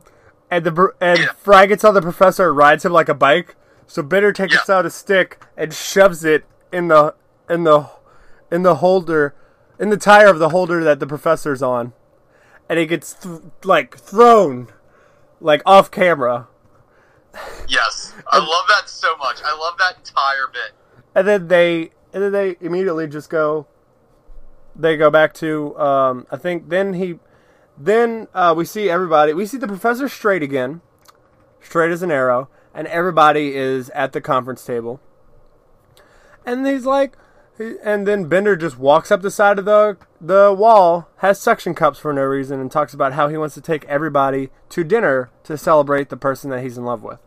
and 0.49 0.63
the 0.65 0.93
and. 1.01 1.19
Fry 1.37 1.65
gets 1.65 1.83
on 1.83 1.93
the 1.93 2.01
professor 2.01 2.53
rides 2.53 2.85
him 2.85 2.91
like 2.91 3.09
a 3.09 3.13
bike. 3.13 3.55
So 3.87 4.01
Bender 4.03 4.31
takes 4.31 4.55
Yeah. 4.67 4.75
out 4.77 4.85
a 4.85 4.89
stick 4.89 5.43
and 5.57 5.73
shoves 5.73 6.23
it 6.23 6.45
in 6.71 6.87
the 6.87 7.15
in 7.49 7.63
the 7.63 7.89
in 8.51 8.63
the 8.63 8.75
holder 8.75 9.35
in 9.79 9.89
the 9.89 9.97
tire 9.97 10.27
of 10.27 10.39
the 10.39 10.49
holder 10.49 10.83
that 10.83 10.99
the 10.99 11.07
professor's 11.07 11.61
on, 11.63 11.93
and 12.69 12.77
it 12.79 12.85
gets 12.87 13.13
th- 13.13 13.41
like 13.63 13.97
thrown 13.97 14.67
like 15.39 15.61
off 15.65 15.89
camera. 15.91 16.47
yes. 17.67 18.13
I 18.27 18.37
love 18.37 18.65
that 18.67 18.87
so 18.89 19.15
much. 19.17 19.41
I 19.43 19.57
love 19.57 19.77
that 19.79 19.97
entire 19.97 20.47
bit. 20.51 20.71
And 21.15 21.27
then 21.27 21.48
they 21.48 21.91
and 22.13 22.24
then 22.24 22.32
they 22.32 22.56
immediately 22.62 23.08
just 23.08 23.30
go 23.30 23.68
they 24.75 24.96
go 24.96 25.10
back 25.10 25.34
to 25.34 25.77
um 25.77 26.25
i 26.32 26.38
think 26.38 26.70
then 26.70 26.94
he 26.94 27.20
then 27.77 28.27
uh 28.34 28.53
we 28.56 28.65
see 28.65 28.89
everybody 28.89 29.34
we 29.34 29.46
see 29.46 29.58
the 29.58 29.68
professor 29.68 30.08
straight 30.08 30.44
again 30.44 30.82
straight 31.62 31.91
as 31.91 32.01
an 32.01 32.12
arrow 32.12 32.50
and 32.74 32.88
everybody 32.88 33.56
is 33.56 33.89
at 33.91 34.13
the 34.13 34.22
conference 34.22 34.65
table. 34.65 35.00
And 36.46 36.65
he's 36.65 36.86
like 36.86 37.18
and 37.84 38.08
then 38.08 38.25
bender 38.25 38.56
just 38.56 38.80
walks 38.80 39.12
up 39.12 39.22
the 39.22 39.30
side 39.30 39.60
of 39.60 39.65
the 39.65 39.96
the 40.20 40.56
wall 40.58 41.08
has 41.18 41.39
suction 41.39 41.75
cups 41.75 42.00
for 42.00 42.12
no 42.12 42.24
reason 42.24 42.60
and 42.60 42.72
talks 42.72 42.91
about 42.94 43.13
how 43.13 43.27
he 43.27 43.38
wants 43.38 43.53
to 43.53 43.62
take 43.62 43.86
everybody 43.86 44.50
to 44.70 44.84
dinner 44.84 45.30
to 45.44 45.56
celebrate 45.58 46.10
the 46.10 46.18
person 46.18 46.50
that 46.50 46.63
he's 46.63 46.77
in 46.77 46.86
love 46.86 47.03
with. 47.03 47.20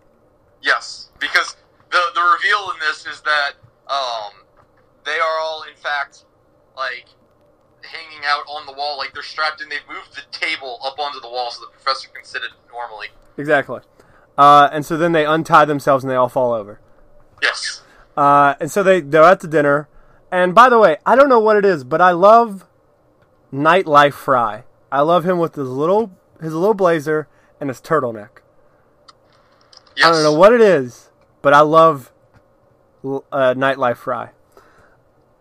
Yes, 0.60 1.10
because 1.20 1.54
the 1.92 2.00
the 2.14 2.20
reveal 2.20 2.68
in 2.72 2.80
this 2.80 3.06
is 3.06 3.20
that 3.20 3.52
um, 3.94 4.32
they 5.04 5.18
are 5.18 5.38
all 5.40 5.62
in 5.70 5.76
fact 5.76 6.24
like 6.76 7.06
hanging 7.82 8.24
out 8.26 8.44
on 8.48 8.66
the 8.66 8.72
wall, 8.72 8.96
like 8.98 9.12
they're 9.12 9.22
strapped 9.22 9.60
in. 9.60 9.68
They've 9.68 9.78
moved 9.88 10.16
the 10.16 10.22
table 10.36 10.78
up 10.84 10.98
onto 10.98 11.20
the 11.20 11.28
wall 11.28 11.50
so 11.50 11.60
the 11.64 11.70
professor 11.70 12.08
can 12.08 12.24
sit 12.24 12.42
it 12.42 12.50
normally. 12.72 13.08
Exactly. 13.36 13.80
Uh, 14.36 14.68
and 14.72 14.84
so 14.84 14.96
then 14.96 15.12
they 15.12 15.24
untie 15.24 15.64
themselves 15.64 16.02
and 16.02 16.10
they 16.10 16.16
all 16.16 16.28
fall 16.28 16.52
over. 16.52 16.80
Yes, 17.42 17.82
Uh, 18.16 18.54
and 18.58 18.70
so 18.70 18.82
they 18.82 19.00
they're 19.00 19.22
at 19.22 19.40
the 19.40 19.48
dinner. 19.48 19.88
And 20.32 20.54
by 20.54 20.68
the 20.68 20.78
way, 20.78 20.96
I 21.06 21.14
don't 21.14 21.28
know 21.28 21.38
what 21.40 21.56
it 21.56 21.64
is, 21.64 21.84
but 21.84 22.00
I 22.00 22.10
love 22.12 22.66
Nightlife 23.52 24.14
Fry. 24.14 24.64
I 24.90 25.02
love 25.02 25.24
him 25.24 25.38
with 25.38 25.54
his 25.54 25.68
little 25.68 26.10
his 26.40 26.54
little 26.54 26.74
blazer 26.74 27.28
and 27.60 27.68
his 27.70 27.80
turtleneck. 27.80 28.40
yes. 29.96 30.06
I 30.06 30.10
don't 30.10 30.22
know 30.22 30.32
what 30.32 30.52
it 30.52 30.60
is, 30.60 31.10
but 31.42 31.52
I 31.54 31.60
love 31.60 32.10
uh, 33.04 33.54
Nightlife 33.54 33.96
Fry. 33.98 34.30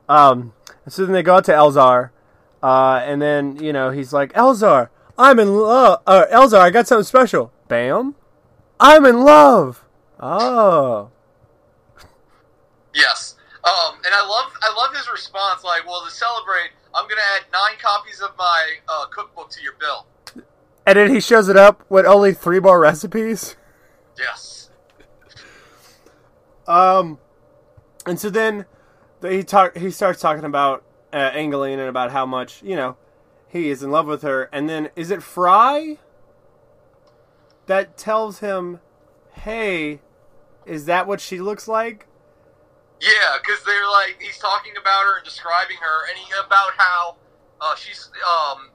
Um, 0.10 0.54
so 0.88 1.06
then 1.06 1.14
they 1.14 1.24
go 1.24 1.36
out 1.36 1.46
to 1.46 1.52
Elzar, 1.54 2.10
uh, 2.62 3.02
and 3.04 3.22
then 3.22 3.58
you 3.64 3.72
know 3.74 3.90
he's 3.92 4.12
like, 4.14 4.34
Elzar, 4.34 4.90
I'm 5.18 5.40
in 5.40 5.56
love. 5.56 6.02
Uh, 6.06 6.26
Elzar, 6.32 6.60
I 6.60 6.70
got 6.70 6.88
something 6.88 7.06
special. 7.06 7.52
Bam, 7.68 8.16
I'm 8.80 9.06
in 9.06 9.22
love. 9.24 9.86
Oh, 10.20 11.10
Yes. 12.94 13.36
Um, 13.64 13.96
and 14.06 14.14
I 14.14 14.22
love 14.28 14.52
I 14.62 14.74
love 14.76 14.94
his 14.96 15.10
response. 15.10 15.64
Like, 15.64 15.88
well, 15.88 16.04
to 16.06 16.12
celebrate, 16.12 16.72
I'm 16.94 17.08
gonna 17.08 17.22
add 17.38 17.44
nine 17.52 17.80
copies 17.82 18.20
of 18.20 18.32
my 18.38 18.74
uh, 18.90 19.06
cookbook 19.08 19.50
to 19.52 19.62
your 19.64 19.74
bill. 19.80 20.06
and 20.86 20.98
then 20.98 21.10
he 21.14 21.22
shows 21.22 21.48
it 21.48 21.56
up 21.56 21.84
with 21.90 22.06
only 22.06 22.34
three 22.34 22.60
more 22.60 22.80
recipes. 22.80 23.56
Yes. 24.20 24.70
Um, 26.68 27.20
and 28.06 28.20
so 28.20 28.30
then 28.30 28.66
he 29.22 29.44
talk 29.44 29.78
he 29.78 29.92
starts 29.92 30.22
talking 30.22 30.44
about 30.44 30.84
uh, 31.12 31.18
Angeline 31.18 31.80
and 31.80 31.90
about 31.90 32.12
how 32.12 32.26
much 32.26 32.62
you 32.64 32.76
know 32.76 32.98
he 33.48 33.70
is 33.70 33.84
in 33.84 33.92
love 33.92 34.08
with 34.08 34.22
her, 34.24 34.50
and 34.52 34.70
then 34.70 34.90
is 34.96 35.12
it 35.12 35.22
Fry 35.22 35.98
that 37.68 37.98
tells 37.98 38.40
him, 38.40 38.80
"Hey, 39.34 40.02
is 40.66 40.86
that 40.86 41.08
what 41.08 41.22
she 41.22 41.40
looks 41.40 41.68
like?" 41.68 42.08
Yeah, 43.00 43.38
because 43.42 43.64
they're 43.64 43.90
like 43.90 44.18
he's 44.20 44.38
talking 44.38 44.74
about 44.80 45.04
her 45.06 45.18
and 45.18 45.26
describing 45.26 45.78
her, 45.78 46.10
and 46.10 46.18
he 46.18 46.32
about 46.46 46.72
how 46.78 47.18
uh, 47.62 47.76
she's 47.76 48.10
um, 48.26 48.70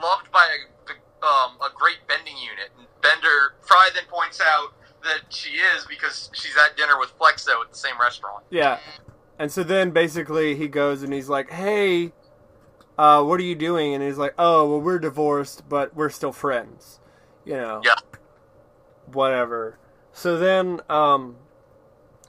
loved 0.00 0.30
by 0.30 0.44
a 0.44 1.24
um, 1.24 1.56
a 1.60 1.70
great 1.74 2.06
bending 2.06 2.36
unit. 2.36 2.70
And 2.78 2.86
Bender 3.00 3.54
Fry 3.62 3.90
then 3.94 4.04
points 4.08 4.40
out 4.40 4.74
that 5.04 5.32
she 5.32 5.50
is 5.50 5.84
because 5.88 6.30
she's 6.32 6.56
at 6.56 6.76
dinner 6.76 6.98
with 6.98 7.16
Flexo 7.18 7.62
at 7.62 7.70
the 7.70 7.76
same 7.76 7.98
restaurant. 8.00 8.44
Yeah, 8.50 8.78
and 9.38 9.50
so 9.50 9.62
then 9.62 9.90
basically 9.90 10.56
he 10.56 10.68
goes 10.68 11.02
and 11.02 11.12
he's 11.12 11.28
like, 11.28 11.50
"Hey, 11.50 12.12
uh, 12.98 13.22
what 13.22 13.40
are 13.40 13.44
you 13.44 13.54
doing?" 13.54 13.94
And 13.94 14.02
he's 14.02 14.18
like, 14.18 14.34
"Oh, 14.38 14.68
well, 14.68 14.80
we're 14.80 14.98
divorced, 14.98 15.68
but 15.68 15.94
we're 15.94 16.10
still 16.10 16.32
friends." 16.32 17.00
You 17.44 17.54
know. 17.54 17.82
Yeah. 17.84 17.94
Whatever. 19.12 19.78
So 20.12 20.38
then, 20.38 20.80
um, 20.88 21.36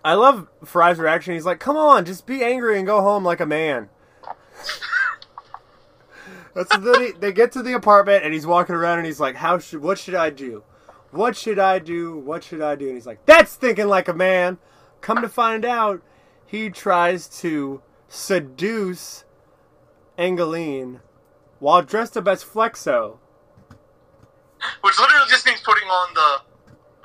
I 0.04 0.14
love 0.16 0.48
Fry's 0.64 1.00
reaction. 1.00 1.34
He's 1.34 1.46
like, 1.46 1.60
"Come 1.60 1.78
on, 1.78 2.06
just 2.06 2.26
be 2.26 2.44
angry 2.44 2.78
and 2.78 2.86
go 2.86 3.02
home 3.02 3.24
like 3.24 3.40
a 3.40 3.46
man." 3.46 3.90
That's 6.54 6.72
so 6.74 6.80
then 6.80 7.02
he, 7.02 7.12
they 7.12 7.32
get 7.34 7.52
to 7.54 7.62
the 7.62 7.74
apartment 7.74 8.24
and 8.24 8.34
he's 8.34 8.46
walking 8.48 8.76
around 8.76 8.98
and 9.00 9.06
he's 9.06 9.20
like, 9.20 9.36
"How 9.36 9.60
should? 9.60 9.82
What 9.82 10.00
should 10.00 10.16
I 10.16 10.30
do? 10.30 10.64
What 11.16 11.36
should 11.36 11.60
I 11.60 11.80
do? 11.80 12.18
What 12.18 12.44
should 12.44 12.62
I 12.62 12.76
do?" 12.76 12.88
And 12.88 12.96
he's 12.96 13.06
like, 13.08 13.26
"That's 13.26 13.56
thinking 13.56 13.88
like 13.88 14.08
a 14.08 14.14
man." 14.14 14.58
Come 15.02 15.22
to 15.22 15.30
find 15.30 15.66
out, 15.66 16.02
he 16.46 16.70
tries 16.70 17.28
to 17.42 17.82
seduce 18.08 19.24
Angeline 20.18 21.02
while 21.60 21.82
dressed 21.82 22.18
up 22.18 22.28
as 22.28 22.44
Flexo. 22.44 23.18
Which 24.82 25.00
literally 25.00 25.26
just 25.30 25.46
means 25.46 25.62
putting 25.62 25.88
on 25.88 26.14
the 26.14 26.42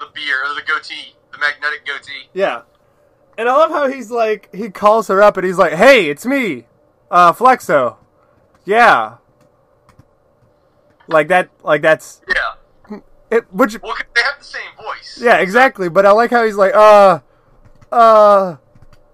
the 0.04 0.10
beer, 0.14 0.42
or 0.44 0.54
the 0.54 0.62
goatee, 0.62 1.14
the 1.30 1.38
magnetic 1.38 1.84
goatee. 1.86 2.28
Yeah. 2.32 2.62
And 3.36 3.48
I 3.48 3.56
love 3.56 3.70
how 3.70 3.88
he's 3.88 4.10
like, 4.10 4.54
he 4.54 4.70
calls 4.70 5.08
her 5.08 5.22
up 5.22 5.36
and 5.36 5.46
he's 5.46 5.58
like, 5.58 5.72
hey, 5.72 6.10
it's 6.10 6.26
me, 6.26 6.66
uh, 7.10 7.32
Flexo. 7.32 7.96
Yeah. 8.64 9.16
Like 11.06 11.28
that, 11.28 11.50
like 11.62 11.82
that's, 11.82 12.20
Yeah. 12.28 12.52
It, 13.30 13.52
which, 13.52 13.80
Well, 13.82 13.94
'cause 13.94 14.04
they 14.14 14.22
have 14.22 14.38
the 14.38 14.44
same 14.44 14.62
voice. 14.76 15.18
yeah, 15.22 15.36
exactly. 15.36 15.88
But 15.88 16.06
I 16.06 16.10
like 16.12 16.30
how 16.30 16.44
he's 16.44 16.56
like, 16.56 16.74
uh, 16.74 17.20
uh, 17.92 18.56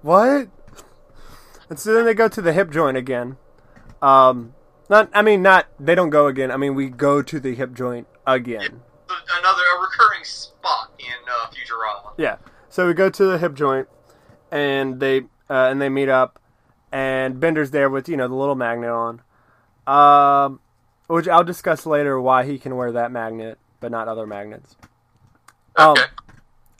what? 0.03 0.49
And 1.69 1.79
so 1.79 1.93
then 1.95 2.05
they 2.05 2.15
go 2.15 2.29
to 2.29 2.41
the 2.41 2.53
hip 2.53 2.71
joint 2.71 2.97
again. 2.97 3.37
Um, 4.01 4.55
not, 4.89 5.11
I 5.13 5.23
mean, 5.23 5.43
not, 5.43 5.67
they 5.81 5.95
don't 5.95 6.11
go 6.11 6.27
again. 6.29 6.51
I 6.51 6.57
mean, 6.57 6.75
we 6.75 6.89
go 6.89 7.23
to 7.23 7.41
the 7.41 7.55
hip 7.55 7.75
joint 7.75 8.07
again. 8.27 8.83
Another 9.39 9.63
a 9.77 9.81
recurring 9.81 10.25
spot 10.25 10.93
in 10.99 11.07
uh, 11.29 11.47
Futurama. 11.49 12.13
Yeah. 12.17 12.37
So 12.69 12.87
we 12.87 12.95
go 12.95 13.09
to 13.11 13.25
the 13.25 13.39
hip 13.39 13.55
joint, 13.55 13.89
and 14.51 15.01
they 15.01 15.21
uh, 15.49 15.69
and 15.71 15.81
they 15.81 15.89
meet 15.89 16.09
up, 16.09 16.39
and 16.93 17.39
Bender's 17.41 17.71
there 17.71 17.89
with 17.89 18.09
you 18.09 18.17
know 18.17 18.27
the 18.29 18.35
little 18.35 18.55
magnet 18.57 18.91
on, 18.91 19.23
um, 19.87 20.61
which 21.07 21.29
I'll 21.29 21.45
discuss 21.45 21.87
later 21.87 22.21
why 22.21 22.45
he 22.45 22.59
can 22.59 22.77
wear 22.77 22.93
that 22.93 23.11
magnet 23.13 23.59
but 23.87 23.93
not 23.93 24.09
other 24.09 24.27
magnets. 24.27 24.75
Um, 25.77 25.95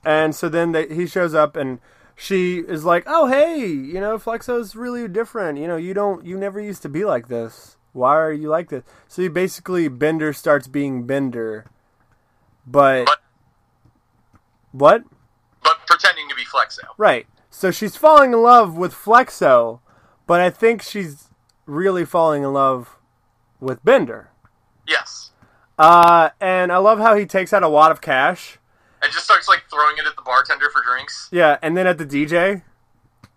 And 0.05 0.35
so 0.35 0.49
then 0.49 0.73
they, 0.73 0.89
he 0.89 1.07
shows 1.07 1.35
up 1.35 1.55
and 1.55 1.79
she 2.17 2.59
is 2.59 2.85
like, 2.85 3.05
"Oh 3.07 3.29
hey, 3.29 3.65
you 3.65 4.01
know 4.01 4.19
Flexo's 4.19 4.75
really 4.75 5.07
different. 5.07 5.57
You 5.57 5.69
know 5.69 5.77
you 5.77 5.95
don't 5.95 6.27
you 6.27 6.37
never 6.37 6.59
used 6.59 6.83
to 6.83 6.89
be 6.89 7.05
like 7.05 7.29
this. 7.29 7.77
Why 7.93 8.17
are 8.17 8.33
you 8.33 8.49
like 8.49 8.71
this?" 8.71 8.83
So 9.07 9.23
he 9.23 9.29
basically 9.29 9.87
Bender 9.87 10.33
starts 10.33 10.67
being 10.67 11.07
Bender, 11.07 11.67
but 12.67 13.05
But 13.07 13.19
what? 14.73 15.05
but 15.63 15.77
pretending 15.87 16.29
to 16.29 16.35
be 16.35 16.45
Flexo. 16.45 16.83
Right. 16.99 17.29
So 17.51 17.71
she's 17.71 17.95
falling 17.97 18.33
in 18.33 18.43
love 18.43 18.77
with 18.77 18.93
Flexo, 18.93 19.79
but 20.27 20.41
I 20.41 20.51
think 20.51 20.83
she's 20.83 21.29
really 21.67 22.05
falling 22.05 22.43
in 22.43 22.53
love 22.53 22.97
with 23.61 23.85
Bender. 23.85 24.31
Yes. 24.89 25.16
Uh, 25.79 26.31
and 26.41 26.73
I 26.73 26.79
love 26.79 26.99
how 26.99 27.15
he 27.17 27.27
takes 27.27 27.53
out 27.53 27.63
a 27.63 27.69
wad 27.69 27.91
of 27.91 28.01
cash. 28.01 28.59
And 29.03 29.13
just 29.13 29.25
starts 29.25 29.47
like 29.49 29.65
throwing 29.71 29.97
it 29.99 30.07
at 30.07 30.17
the 30.17 30.23
bartender 30.23 30.71
for 30.71 30.83
drinks. 30.83 31.29
Yeah, 31.31 31.59
and 31.63 31.77
then 31.77 31.87
at 31.87 31.99
the 31.99 32.07
DJ. 32.07 32.63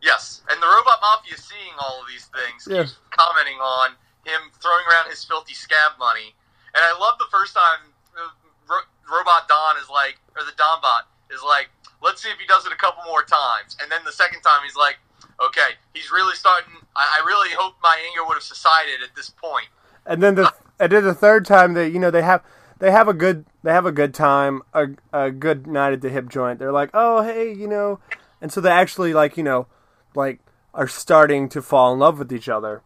Yes. 0.02 0.42
And 0.50 0.62
the 0.62 0.68
robot 0.68 1.00
mafia 1.02 1.36
is 1.36 1.44
seeing 1.44 1.74
all 1.78 2.02
of 2.02 2.08
these 2.08 2.26
things 2.32 2.68
Yeah. 2.70 2.84
keeps 2.84 2.98
commenting 3.12 3.60
on 3.60 3.92
him 4.26 4.40
throwing 4.62 4.86
around 4.90 5.10
his 5.10 5.24
filthy 5.26 5.54
scab 5.54 5.94
money. 6.00 6.34
And 6.74 6.84
I 6.84 6.98
love 6.98 7.18
the 7.20 7.28
first 7.32 7.54
time 7.54 7.92
uh, 8.16 8.30
Ro- 8.70 8.88
Robot 9.18 9.48
Don 9.50 9.76
is 9.84 9.90
like, 9.90 10.18
or 10.38 10.46
the 10.46 10.56
Donbot 10.56 11.04
is 11.34 11.42
like, 11.44 11.68
let's 12.02 12.24
see 12.24 12.30
if 12.30 12.40
he 12.40 12.48
does 12.48 12.66
it 12.66 12.72
a 12.72 12.78
couple 12.78 13.04
more 13.04 13.24
times. 13.24 13.76
And 13.82 13.92
then 13.92 14.00
the 14.06 14.12
second 14.16 14.42
time 14.42 14.62
he's 14.64 14.76
like, 14.78 14.96
okay, 15.44 15.76
he's 15.94 16.10
really 16.12 16.36
starting. 16.36 16.72
I, 16.96 17.20
I 17.22 17.26
really 17.28 17.50
hope 17.54 17.76
my 17.84 18.00
anger 18.08 18.26
would 18.26 18.36
have 18.36 18.44
subsided 18.44 19.04
at 19.04 19.14
this 19.16 19.30
point. 19.30 19.68
And 20.06 20.24
then 20.24 20.36
the 20.36 20.54
and 20.80 20.92
then 20.92 21.04
the 21.04 21.14
third 21.14 21.46
time 21.46 21.74
that 21.74 21.92
you 21.92 22.00
know 22.00 22.12
they 22.12 22.22
have 22.22 22.44
they 22.80 22.92
have 22.92 23.08
a 23.08 23.14
good 23.14 23.46
they 23.64 23.72
have 23.72 23.86
a 23.86 23.92
good 23.92 24.14
time 24.14 24.62
a, 24.74 24.88
a 25.14 25.32
good 25.32 25.68
night 25.68 25.94
at 25.94 26.02
the 26.02 26.10
hip 26.10 26.30
joint. 26.30 26.60
They're 26.60 26.72
like, 26.72 26.90
"Oh, 26.94 27.22
hey, 27.24 27.54
you 27.54 27.68
know." 27.68 28.00
And 28.42 28.52
so 28.52 28.62
they 28.62 28.70
actually 28.70 29.14
like, 29.14 29.38
you 29.38 29.44
know, 29.44 29.68
like 30.16 30.40
are 30.74 30.88
starting 30.88 31.50
to 31.50 31.62
fall 31.62 31.94
in 31.94 32.00
love 32.00 32.20
with 32.20 32.32
each 32.32 32.48
other. 32.48 32.82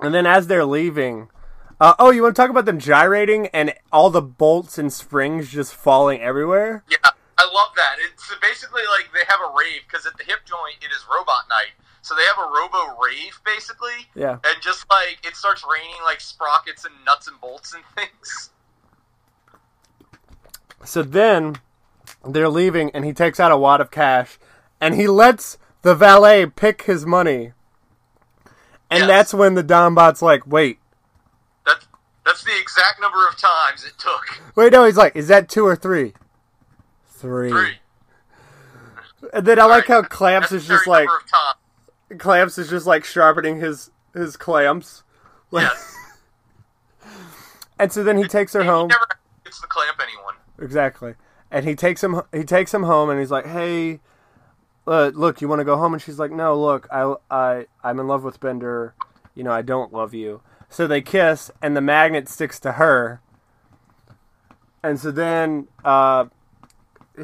And 0.00 0.14
then 0.14 0.26
as 0.26 0.46
they're 0.46 0.64
leaving, 0.64 1.28
uh, 1.80 1.94
oh, 1.98 2.10
you 2.10 2.22
want 2.22 2.36
to 2.36 2.40
talk 2.40 2.50
about 2.50 2.66
them 2.66 2.78
gyrating 2.78 3.48
and 3.48 3.74
all 3.92 4.10
the 4.10 4.22
bolts 4.22 4.78
and 4.78 4.92
springs 4.92 5.50
just 5.50 5.74
falling 5.74 6.20
everywhere? 6.20 6.84
Yeah, 6.88 6.98
I 7.36 7.44
love 7.44 7.74
that. 7.76 7.96
It's 8.12 8.32
basically 8.40 8.82
like 8.82 9.10
they 9.12 9.24
have 9.28 9.40
a 9.40 9.52
rave 9.56 9.82
because 9.88 10.06
at 10.06 10.16
the 10.16 10.24
hip 10.24 10.40
joint 10.46 10.76
it 10.80 10.92
is 10.94 11.04
robot 11.10 11.48
night. 11.48 11.72
So 12.02 12.14
they 12.14 12.22
have 12.24 12.38
a 12.38 12.50
robo 12.50 12.98
rave 13.02 13.38
basically. 13.44 14.08
Yeah. 14.14 14.38
And 14.44 14.62
just 14.62 14.86
like 14.90 15.18
it 15.24 15.36
starts 15.36 15.64
raining 15.70 15.96
like 16.04 16.20
sprockets 16.20 16.84
and 16.84 16.94
nuts 17.04 17.28
and 17.28 17.40
bolts 17.40 17.74
and 17.74 17.84
things. 17.94 18.50
So 20.84 21.02
then 21.02 21.56
they're 22.26 22.48
leaving, 22.48 22.90
and 22.92 23.04
he 23.04 23.12
takes 23.12 23.38
out 23.38 23.52
a 23.52 23.56
wad 23.56 23.80
of 23.80 23.90
cash, 23.90 24.38
and 24.80 24.94
he 24.94 25.06
lets 25.06 25.58
the 25.82 25.94
valet 25.94 26.46
pick 26.46 26.82
his 26.82 27.04
money. 27.04 27.52
And 28.90 29.00
Yes. 29.00 29.08
that's 29.08 29.34
when 29.34 29.54
the 29.54 29.62
Donbot's 29.62 30.22
like, 30.22 30.46
wait, 30.46 30.78
That's 31.66 31.86
that's 32.24 32.42
the 32.44 32.58
exact 32.58 33.00
number 33.00 33.26
of 33.28 33.36
times 33.36 33.84
it 33.84 33.92
took. 33.98 34.40
wait, 34.56 34.72
no, 34.72 34.84
he's 34.84 34.96
like, 34.96 35.14
is 35.14 35.28
that 35.28 35.48
two 35.48 35.66
or 35.66 35.76
three? 35.76 36.14
Three. 37.06 37.50
Three. 37.50 37.78
And 39.34 39.46
then 39.46 39.60
I 39.60 39.64
like 39.66 39.86
how 39.86 40.02
Clamps 40.02 40.50
is 40.50 40.66
just 40.66 40.86
like, 40.86 41.04
number 41.04 41.18
of 41.18 41.30
times. 41.30 41.56
Clamps 42.18 42.58
is 42.58 42.68
just 42.70 42.86
like 42.86 43.04
sharpening 43.04 43.58
his 43.60 43.90
his 44.14 44.36
clamps. 44.36 45.02
Yes. 45.52 45.96
And 47.78 47.90
so 47.90 48.04
then 48.04 48.18
he 48.18 48.24
takes 48.24 48.52
her 48.52 48.60
He 48.62 48.68
home. 48.68 48.88
never 48.88 49.06
gets 49.42 49.58
to 49.62 49.66
clamp 49.66 49.98
anyone. 50.02 50.34
Exactly. 50.60 51.14
And 51.50 51.66
he 51.66 51.74
takes 51.74 52.04
him. 52.04 52.20
He 52.30 52.44
takes 52.44 52.74
him 52.74 52.82
home, 52.82 53.08
and 53.08 53.18
he's 53.18 53.30
like, 53.30 53.46
"Hey, 53.46 54.00
uh, 54.86 55.10
look, 55.14 55.40
you 55.40 55.48
want 55.48 55.60
to 55.60 55.64
go 55.64 55.78
home?" 55.78 55.94
And 55.94 56.02
she's 56.02 56.18
like, 56.18 56.30
"No, 56.30 56.60
look, 56.60 56.86
I, 56.92 57.14
I, 57.30 57.66
I'm 57.82 57.98
in 57.98 58.06
love 58.06 58.22
with 58.22 58.38
Bender. 58.38 58.94
You 59.34 59.44
know, 59.44 59.50
I 59.52 59.62
don't 59.62 59.94
love 59.94 60.12
you." 60.12 60.42
So 60.68 60.86
they 60.86 61.00
kiss, 61.00 61.50
and 61.62 61.74
the 61.74 61.80
magnet 61.80 62.28
sticks 62.28 62.60
to 62.60 62.72
her. 62.72 63.22
And 64.82 65.00
so 65.00 65.10
then 65.10 65.68
uh, 65.82 66.26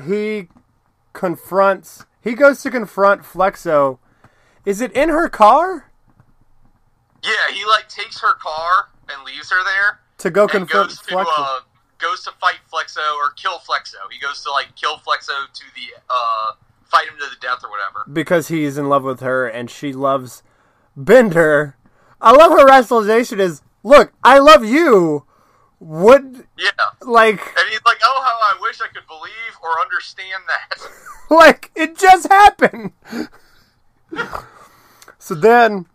he 0.07 0.49
confronts. 1.13 2.07
He 2.23 2.33
goes 2.33 2.63
to 2.63 2.71
confront 2.71 3.23
Flexo. 3.25 3.99
Is 4.67 4.81
it 4.83 4.93
in 4.93 5.09
her 5.09 5.29
car 5.31 5.91
Yeah, 7.25 7.31
he 7.55 7.65
like 7.65 7.89
takes 7.89 8.21
her 8.21 8.35
car 8.35 8.91
and 9.11 9.25
leaves 9.25 9.51
her 9.51 9.65
there. 9.65 10.01
to 10.19 10.31
go 10.31 10.47
confront 10.47 10.89
goes 10.91 10.99
to 11.01 11.15
Flexo? 11.15 11.33
uh, 11.39 11.61
goes 11.99 12.23
to 12.25 12.33
fight 12.33 12.57
Flexo 12.71 13.15
or 13.17 13.31
kill 13.37 13.59
Flexo. 13.59 13.95
He 14.13 14.19
goes 14.19 14.43
to 14.45 14.51
like 14.51 14.75
kill 14.77 14.97
Flexo 14.99 15.51
to 15.53 15.65
the 15.75 15.99
uh, 16.11 16.53
fight 16.85 17.09
him 17.09 17.15
to 17.19 17.25
the 17.31 17.37
death 17.41 17.61
or 17.65 17.71
whatever. 17.71 18.05
because 18.13 18.49
he's 18.49 18.77
in 18.77 18.89
love 18.89 19.03
with 19.05 19.21
her 19.21 19.47
and 19.49 19.71
she 19.71 19.93
loves 19.93 20.43
Bender. 20.97 21.77
I 22.21 22.33
love 22.33 22.51
her 22.59 22.67
rationalization 22.67 23.39
is, 23.41 23.63
look, 23.83 24.13
I 24.25 24.39
love 24.39 24.65
you. 24.65 25.25
Would 25.79 26.47
Yeah, 26.57 26.71
like, 27.03 27.39
and 27.39 27.69
he's 27.69 27.81
like, 27.85 27.99
"Oh, 28.03 28.23
how 28.25 28.57
I 28.57 28.59
wish 28.63 28.81
I 28.81 28.87
could 28.89 29.07
believe 29.07 29.59
or 29.63 29.79
understand 29.79 30.43
that." 30.49 30.89
like 31.31 31.71
it 31.77 31.99
just 31.99 32.29
happened. 32.29 32.93
so 35.27 35.35
then 35.35 35.87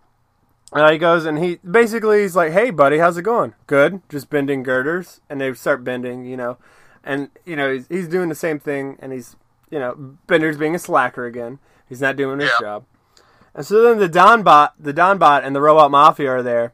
uh, 0.74 0.92
he 0.92 0.98
goes 0.98 1.24
and 1.26 1.40
he 1.40 1.56
basically 1.70 2.22
he's 2.22 2.36
like, 2.36 2.52
"Hey, 2.52 2.70
buddy, 2.70 2.98
how's 2.98 3.18
it 3.18 3.22
going? 3.22 3.54
Good, 3.66 4.02
just 4.10 4.30
bending 4.30 4.62
girders." 4.62 5.22
And 5.30 5.40
they 5.40 5.54
start 5.54 5.84
bending, 5.86 6.26
you 6.26 6.36
know, 6.36 6.58
and 7.02 7.30
you 7.46 7.56
know 7.56 7.72
he's, 7.74 7.88
he's 7.88 8.08
doing 8.10 8.28
the 8.28 8.36
same 8.36 8.60
thing, 8.60 8.98
and 9.00 9.14
he's 9.14 9.38
you 9.70 9.80
know 9.80 10.18
Bender's 10.28 10.58
being 10.58 10.76
a 10.76 10.80
slacker 10.80 11.26
again. 11.26 11.60
He's 11.88 12.02
not 12.02 12.18
doing 12.18 12.40
his 12.40 12.50
Yeah. 12.60 12.60
job. 12.60 12.86
And 13.56 13.66
so 13.66 13.82
then 13.82 14.00
the 14.00 14.10
Donbot, 14.10 14.72
the 14.78 14.94
Donbot, 14.94 15.46
and 15.46 15.56
the 15.56 15.62
Robot 15.62 15.92
Mafia 15.92 16.30
are 16.30 16.44
there, 16.44 16.74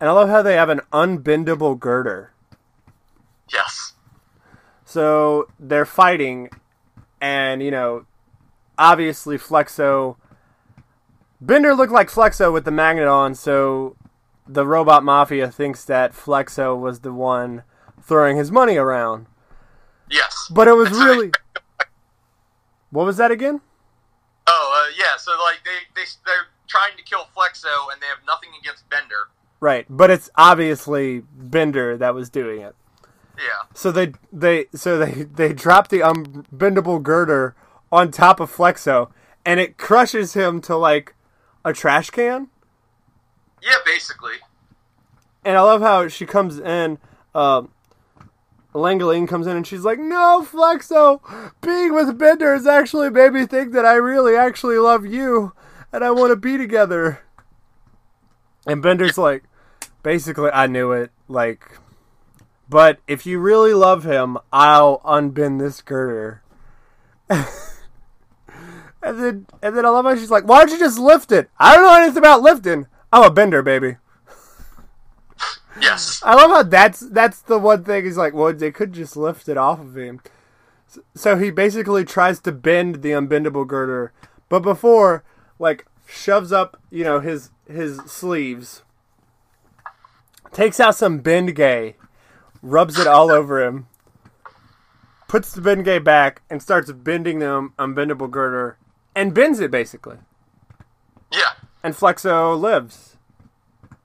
and 0.00 0.08
I 0.08 0.12
love 0.12 0.28
how 0.28 0.42
they 0.42 0.54
have 0.54 0.68
an 0.68 0.82
unbendable 0.92 1.76
girder. 1.78 2.32
yes, 3.52 3.94
So 4.84 5.48
they're 5.58 5.84
fighting, 5.86 6.50
and 7.20 7.60
you 7.62 7.70
know, 7.72 8.06
obviously 8.78 9.36
Flexo. 9.36 10.16
Bender 11.40 11.74
looked 11.74 11.92
like 11.92 12.10
Flexo 12.10 12.52
with 12.52 12.64
the 12.64 12.70
magnet 12.70 13.06
on, 13.08 13.34
so 13.34 13.96
the 14.46 14.66
robot 14.66 15.04
mafia 15.04 15.50
thinks 15.50 15.84
that 15.84 16.12
Flexo 16.12 16.78
was 16.78 17.00
the 17.00 17.12
one 17.12 17.62
throwing 18.02 18.36
his 18.36 18.50
money 18.50 18.76
around. 18.76 19.26
yes. 20.10 20.48
But 20.50 20.66
it 20.68 20.72
was 20.72 20.88
And 20.88 20.96
so 20.96 21.04
they- 21.04 21.10
really. 21.10 21.30
What 22.90 23.04
was 23.04 23.18
that 23.18 23.30
again? 23.30 23.60
Oh, 24.46 24.86
uh, 24.88 24.94
yeah. 24.98 25.16
So 25.18 25.32
like 25.32 25.58
they, 25.64 26.00
they, 26.00 26.06
they're 26.24 26.46
trying 26.66 26.96
to 26.96 27.02
kill 27.02 27.26
Flexo, 27.36 27.92
and 27.92 28.00
they 28.00 28.06
have 28.06 28.20
nothing 28.26 28.48
against 28.60 28.88
Bender. 28.88 29.28
Right, 29.60 29.84
but 29.90 30.10
it's 30.10 30.30
obviously 30.36 31.20
Bender 31.36 31.98
that 31.98 32.14
was 32.14 32.30
doing 32.30 32.62
it. 32.62 32.74
Yeah. 33.36 33.68
So 33.74 33.92
they 33.92 34.14
they 34.32 34.66
so 34.74 34.96
they 34.98 35.24
they 35.24 35.52
drop 35.52 35.88
the 35.88 35.98
unbendable 36.00 37.02
girder 37.02 37.54
on 37.92 38.10
top 38.10 38.40
of 38.40 38.50
Flexo, 38.54 39.10
and 39.44 39.60
it 39.60 39.76
crushes 39.76 40.32
him 40.32 40.62
to 40.62 40.74
like 40.74 41.14
a 41.64 41.72
trash 41.72 42.10
can. 42.10 42.48
Yeah, 43.62 43.76
basically. 43.84 44.36
And 45.44 45.56
I 45.56 45.62
love 45.62 45.80
how 45.80 46.08
she 46.08 46.26
comes 46.26 46.58
in. 46.58 46.98
Um, 47.34 47.70
Langeling 48.74 49.26
comes 49.26 49.46
in 49.46 49.56
and 49.56 49.66
she's 49.66 49.84
like, 49.84 49.98
"No, 49.98 50.46
Flexo, 50.48 51.20
being 51.60 51.94
with 51.94 52.18
Bender 52.18 52.54
has 52.54 52.66
actually 52.66 53.10
made 53.10 53.32
me 53.32 53.46
think 53.46 53.72
that 53.72 53.84
I 53.84 53.94
really 53.94 54.36
actually 54.36 54.78
love 54.78 55.06
you, 55.06 55.52
and 55.92 56.04
I 56.04 56.10
want 56.10 56.30
to 56.30 56.36
be 56.36 56.56
together." 56.56 57.20
And 58.66 58.82
Bender's 58.82 59.16
like, 59.16 59.44
basically, 60.02 60.50
I 60.50 60.66
knew 60.66 60.92
it. 60.92 61.10
Like, 61.28 61.78
but 62.68 62.98
if 63.06 63.26
you 63.26 63.38
really 63.38 63.74
love 63.74 64.04
him, 64.04 64.38
I'll 64.52 65.00
unbend 65.00 65.58
this 65.58 65.80
girder. 65.80 66.42
and 69.02 69.22
then, 69.22 69.46
and 69.62 69.76
then 69.76 69.86
I 69.86 69.90
love 69.90 70.04
how 70.04 70.16
she's 70.16 70.30
like, 70.30 70.44
"Why 70.44 70.60
don't 70.60 70.72
you 70.72 70.78
just 70.78 70.98
lift 70.98 71.32
it? 71.32 71.50
I 71.58 71.74
don't 71.74 71.84
know 71.84 72.02
anything 72.02 72.18
about 72.18 72.42
lifting. 72.42 72.86
I'm 73.12 73.24
a 73.24 73.30
bender, 73.30 73.62
baby." 73.62 73.96
Yes. 75.80 76.22
I 76.24 76.34
love 76.34 76.50
how 76.50 76.62
that's 76.62 77.00
that's 77.00 77.40
the 77.42 77.58
one 77.58 77.84
thing. 77.84 78.04
He's 78.04 78.16
like, 78.16 78.34
well, 78.34 78.52
they 78.52 78.70
could 78.70 78.92
just 78.92 79.16
lift 79.16 79.48
it 79.48 79.56
off 79.56 79.80
of 79.80 79.96
him. 79.96 80.20
So 81.14 81.36
he 81.36 81.50
basically 81.50 82.04
tries 82.04 82.40
to 82.40 82.52
bend 82.52 83.02
the 83.02 83.10
unbendable 83.10 83.66
girder, 83.66 84.12
but 84.48 84.60
before, 84.60 85.22
like, 85.58 85.86
shoves 86.06 86.50
up, 86.50 86.80
you 86.90 87.04
know, 87.04 87.20
his 87.20 87.50
his 87.70 87.98
sleeves, 88.06 88.82
takes 90.50 90.80
out 90.80 90.96
some 90.96 91.20
Bengay, 91.20 91.94
rubs 92.62 92.98
it 92.98 93.06
all 93.06 93.30
over 93.30 93.62
him, 93.62 93.86
puts 95.28 95.52
the 95.52 95.60
Bengay 95.60 96.02
back, 96.02 96.40
and 96.48 96.62
starts 96.62 96.90
bending 96.90 97.40
the 97.40 97.70
unbendable 97.78 98.30
girder, 98.30 98.78
and 99.18 99.34
bends 99.34 99.60
it 99.60 99.70
basically. 99.70 100.16
Yeah. 101.32 101.40
And 101.82 101.94
Flexo 101.94 102.58
lives. 102.58 103.16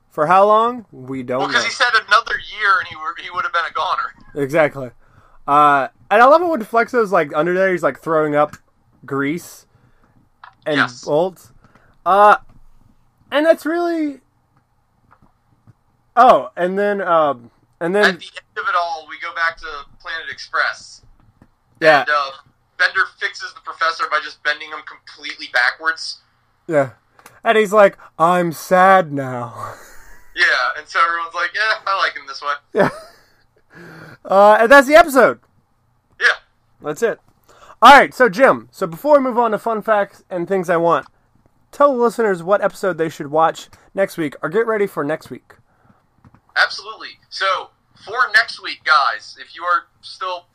For 0.09 0.27
how 0.27 0.45
long? 0.45 0.85
We 0.91 1.23
don't 1.23 1.39
Well, 1.39 1.47
know. 1.47 1.53
because 1.53 1.65
he 1.65 1.71
said 1.71 1.89
another 2.07 2.35
year, 2.59 2.77
and 2.79 2.87
he 2.87 2.95
were, 2.95 3.15
he 3.19 3.29
would 3.31 3.43
have 3.43 3.53
been 3.53 3.65
a 3.67 3.73
goner. 3.73 4.13
Exactly. 4.35 4.91
Uh, 5.47 5.87
and 6.11 6.21
I 6.21 6.25
love 6.27 6.41
it 6.41 6.47
when 6.47 6.61
Flexo's 6.61 7.11
like 7.11 7.31
under 7.35 7.53
there. 7.55 7.71
He's 7.71 7.81
like 7.83 7.99
throwing 7.99 8.35
up 8.35 8.55
grease 9.05 9.65
and 10.67 10.77
Yes. 10.77 11.03
bolts. 11.03 11.51
Uh, 12.05 12.37
and 13.31 13.45
that's 13.45 13.65
really. 13.65 14.21
Oh, 16.15 16.51
and 16.55 16.77
then 16.77 17.01
um, 17.01 17.49
and 17.79 17.95
then 17.95 18.03
At 18.05 18.19
the 18.19 18.25
end 18.27 18.57
of 18.57 18.65
it 18.69 18.75
all, 18.79 19.07
we 19.09 19.17
go 19.19 19.33
back 19.33 19.57
to 19.57 19.65
Planet 19.99 20.29
Express. 20.29 21.01
yeah, 21.79 22.01
And 22.01 22.09
uh, 22.09 22.31
Bender 22.83 23.05
fixes 23.19 23.53
the 23.53 23.61
professor 23.61 24.05
by 24.11 24.19
just 24.23 24.43
bending 24.43 24.69
him 24.69 24.79
completely 24.85 25.47
backwards. 25.53 26.19
yeah, 26.67 26.91
and 27.43 27.57
he's 27.57 27.71
like, 27.73 27.97
"I'm 28.19 28.51
sad 28.51 29.11
now." 29.11 29.75
Yeah, 30.35 30.79
and 30.79 30.87
so 30.87 30.99
everyone's 30.99 31.35
like, 31.35 31.51
"Yeah, 31.53 31.73
I 31.85 31.95
like 32.03 32.15
him 32.15 32.23
this 32.27 32.41
way." 32.41 32.53
yeah. 32.73 32.89
Uh, 34.25 34.57
and 34.61 34.71
that's 34.71 34.87
the 34.87 34.95
episode. 34.95 35.39
Yeah. 36.19 36.37
That's 36.81 37.03
it. 37.03 37.19
All 37.83 37.91
right, 37.93 38.11
so 38.15 38.29
Jim. 38.29 38.67
So 38.71 38.87
before 38.87 39.17
we 39.19 39.23
move 39.23 39.37
on 39.37 39.51
to 39.51 39.59
fun 39.59 39.83
facts 39.83 40.23
and 40.31 40.47
things 40.47 40.71
I 40.71 40.77
want, 40.77 41.05
tell 41.71 41.93
the 41.95 42.01
listeners 42.01 42.41
what 42.41 42.63
episode 42.63 42.97
they 42.97 43.09
should 43.09 43.27
watch 43.27 43.69
next 43.93 44.17
week, 44.17 44.33
or 44.41 44.49
get 44.49 44.65
ready 44.65 44.87
for 44.87 45.03
next 45.03 45.29
week. 45.29 45.53
Absolutely. 46.55 47.19
So 47.29 47.69
for 48.03 48.17
next 48.33 48.59
week, 48.61 48.83
guys, 48.83 49.37
if 49.39 49.55
you 49.55 49.63
are 49.63 49.83
still 50.01 50.47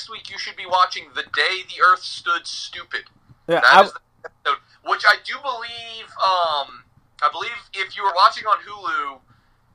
next 0.00 0.10
week 0.10 0.30
you 0.30 0.38
should 0.38 0.56
be 0.56 0.66
watching 0.66 1.04
"The 1.14 1.22
Day 1.22 1.62
the 1.68 1.82
Earth 1.84 2.02
Stood 2.02 2.46
Stupid." 2.46 3.02
Yeah, 3.48 3.60
That 3.60 3.64
I, 3.74 3.82
is 3.84 3.92
the 3.92 4.00
episode, 4.24 4.60
which 4.84 5.02
I 5.06 5.16
do 5.24 5.34
believe. 5.42 6.06
Um, 6.22 6.84
I 7.22 7.28
believe 7.30 7.50
if 7.74 7.96
you 7.96 8.02
were 8.04 8.12
watching 8.16 8.44
on 8.46 8.56
Hulu, 8.66 9.20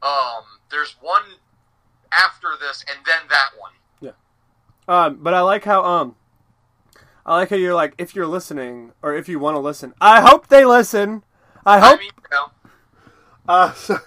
um, 0.08 0.44
there's 0.72 0.96
one 1.00 1.22
after 2.12 2.50
this, 2.60 2.84
and 2.90 3.06
then 3.06 3.20
that 3.30 3.50
one. 3.60 3.72
Yeah. 4.02 4.12
Um, 4.88 5.20
but 5.22 5.34
I 5.36 5.42
like 5.42 5.64
how 5.64 5.84
um, 5.84 6.16
I 7.26 7.36
like 7.36 7.50
how 7.52 7.56
you're 7.56 7.76
like 7.76 7.94
if 8.00 8.16
you're 8.16 8.28
listening 8.28 8.94
or 9.04 9.14
if 9.16 9.30
you 9.30 9.38
want 9.38 9.56
to 9.56 9.60
listen. 9.60 9.94
I 10.02 10.22
hope 10.22 10.48
they 10.48 10.66
listen. 10.66 11.24
I 11.66 11.76
I 11.78 11.80
hope. 11.80 12.00
mean, 12.00 12.10
you 12.18 12.30
know, 12.32 12.52
Uh, 13.48 13.74
so, 13.74 13.98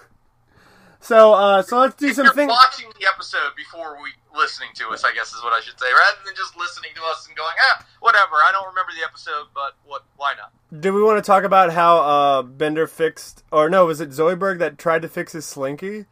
so 0.99 1.33
uh, 1.33 1.61
so 1.61 1.79
let's 1.79 1.95
do 1.95 2.07
if 2.07 2.15
some 2.15 2.33
things. 2.33 2.49
watching 2.49 2.89
the 2.99 3.07
episode 3.07 3.51
before 3.55 4.01
we 4.03 4.09
listening 4.35 4.69
to 4.75 4.89
us, 4.89 5.03
I 5.03 5.13
guess 5.13 5.33
is 5.33 5.41
what 5.43 5.53
I 5.53 5.59
should 5.61 5.79
say, 5.79 5.87
rather 5.91 6.17
than 6.25 6.35
just 6.35 6.55
listening 6.57 6.91
to 6.95 7.01
us 7.03 7.27
and 7.27 7.35
going, 7.35 7.53
ah, 7.71 7.85
whatever. 7.99 8.35
I 8.35 8.51
don't 8.51 8.67
remember 8.67 8.91
the 8.99 9.05
episode, 9.05 9.47
but 9.53 9.75
what? 9.85 10.03
Why 10.17 10.33
not? 10.37 10.51
Do 10.81 10.93
we 10.93 11.01
want 11.03 11.17
to 11.23 11.27
talk 11.27 11.43
about 11.43 11.71
how 11.73 11.97
uh, 11.99 12.41
Bender 12.43 12.87
fixed, 12.87 13.43
or 13.51 13.69
no, 13.69 13.85
was 13.85 13.99
it 14.01 14.09
Zoidberg 14.09 14.59
that 14.59 14.77
tried 14.77 15.01
to 15.01 15.07
fix 15.09 15.33
his 15.33 15.45
slinky, 15.45 16.05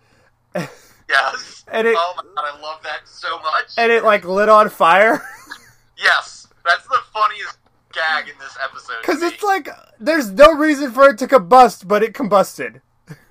Yes. 1.10 1.64
And 1.72 1.88
it- 1.88 1.96
oh 1.98 2.14
my 2.18 2.24
god, 2.24 2.54
I 2.58 2.62
love 2.62 2.82
that 2.84 3.02
so 3.08 3.40
much. 3.40 3.72
and 3.78 3.92
it 3.92 4.04
like 4.04 4.26
lit 4.26 4.50
on 4.50 4.70
fire? 4.70 5.22
yes, 5.98 6.48
that's 6.66 6.86
the 6.88 7.00
funniest 7.14 7.58
gag 7.94 8.28
in 8.28 8.36
this 8.40 8.58
episode. 8.64 8.96
Because 9.02 9.22
it's 9.22 9.42
like 9.44 9.70
there's 10.00 10.32
no 10.32 10.54
reason 10.54 10.92
for 10.92 11.10
it 11.10 11.18
to 11.20 11.28
combust, 11.28 11.88
but 11.88 12.04
it 12.04 12.14
combusted. 12.14 12.82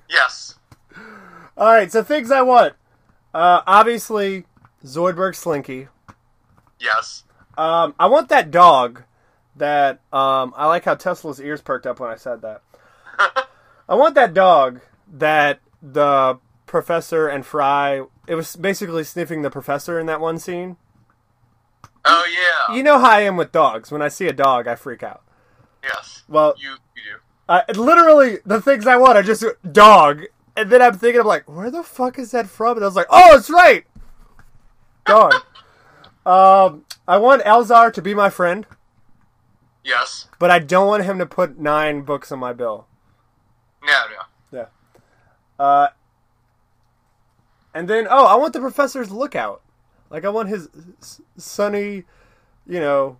yes, 0.09 0.55
All 1.57 1.71
right, 1.71 1.91
so 1.91 2.03
things 2.03 2.31
I 2.31 2.41
want. 2.41 2.73
Uh, 3.33 3.61
obviously, 3.67 4.45
Zoidberg 4.87 5.35
Slinky. 5.35 5.87
yes, 6.79 7.23
Um, 7.57 7.93
I 7.99 8.07
want 8.07 8.29
that 8.29 8.51
dog. 8.51 9.03
That 9.55 9.99
um, 10.13 10.53
I 10.55 10.67
like 10.67 10.85
how 10.85 10.93
Tesla's 10.95 11.39
ears 11.41 11.61
perked 11.61 11.87
up 11.87 11.99
when 11.99 12.09
I 12.11 12.15
said 12.15 12.41
that. 12.43 12.61
I 13.89 13.95
want 13.95 14.13
that 14.15 14.33
dog 14.35 14.81
that 15.11 15.59
the 15.81 16.37
professor 16.67 17.27
and 17.27 17.43
Fry. 17.45 18.03
It 18.27 18.35
was 18.35 18.55
basically 18.55 19.03
sniffing 19.03 19.41
the 19.41 19.49
professor 19.49 19.99
in 19.99 20.05
that 20.05 20.19
one 20.21 20.37
scene. 20.37 20.77
oh 22.05 22.25
yeah, 22.69 22.75
You 22.75 22.83
know 22.83 22.99
how 22.99 23.09
I 23.11 23.21
am 23.21 23.35
with 23.37 23.51
dogs. 23.51 23.91
When 23.91 24.01
I 24.03 24.09
see 24.09 24.27
a 24.27 24.33
dog, 24.33 24.67
I 24.67 24.75
freak 24.75 25.01
out. 25.01 25.23
yes. 25.83 26.23
Well, 26.27 26.53
You 26.59 26.71
you 26.95 27.01
do. 27.13 27.17
Uh, 27.49 27.61
literally, 27.75 28.37
the 28.45 28.61
things 28.61 28.85
I 28.85 28.97
want 28.97 29.17
are 29.17 29.23
just 29.23 29.43
dog. 29.71 30.23
And 30.55 30.69
then 30.69 30.81
I'm 30.81 30.97
thinking, 30.97 31.21
I'm 31.21 31.27
like, 31.27 31.47
where 31.49 31.71
the 31.71 31.83
fuck 31.83 32.19
is 32.19 32.31
that 32.31 32.47
from? 32.47 32.77
And 32.77 32.83
I 32.83 32.87
was 32.87 32.95
like, 32.95 33.07
oh, 33.09 33.37
it's 33.37 33.49
right! 33.49 33.85
Dog. 35.07 35.33
um, 36.25 36.85
I 37.07 37.17
want 37.17 37.43
Elzar 37.43 37.91
to 37.93 38.01
be 38.01 38.13
my 38.13 38.29
friend, 38.29 38.65
Yes. 39.83 40.27
but 40.39 40.51
I 40.51 40.59
don't 40.59 40.87
want 40.87 41.03
him 41.05 41.17
to 41.19 41.25
put 41.25 41.57
nine 41.57 42.01
books 42.01 42.31
on 42.31 42.39
my 42.39 42.53
bill. 42.53 42.85
No, 43.83 44.03
no. 44.51 44.59
Yeah. 44.59 44.65
Uh, 45.63 45.87
and 47.73 47.87
then, 47.87 48.07
oh, 48.09 48.25
I 48.25 48.35
want 48.35 48.53
the 48.53 48.59
professor's 48.59 49.11
lookout. 49.11 49.61
Like, 50.09 50.25
I 50.25 50.29
want 50.29 50.49
his 50.49 50.69
s- 51.01 51.21
sunny, 51.37 52.03
you 52.65 52.79
know, 52.79 53.19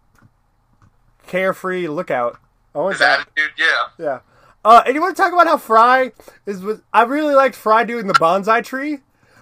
carefree 1.28 1.88
lookout. 1.88 2.40
I 2.74 2.80
want 2.80 2.94
His 2.94 3.00
that. 3.00 3.20
attitude, 3.22 3.52
yeah. 3.58 3.88
Yeah. 3.98 4.20
Uh, 4.64 4.84
and 4.86 4.96
you 4.96 5.02
want 5.02 5.16
to 5.16 5.22
talk 5.22 5.32
about 5.34 5.48
how 5.48 5.58
Fry 5.58 6.12
is 6.46 6.62
with? 6.62 6.82
I 6.94 7.04
really 7.04 7.34
liked 7.36 7.56
Fry 7.56 7.84
doing 7.86 8.08
the 8.08 8.14
bonsai 8.14 8.64
tree, 8.64 9.00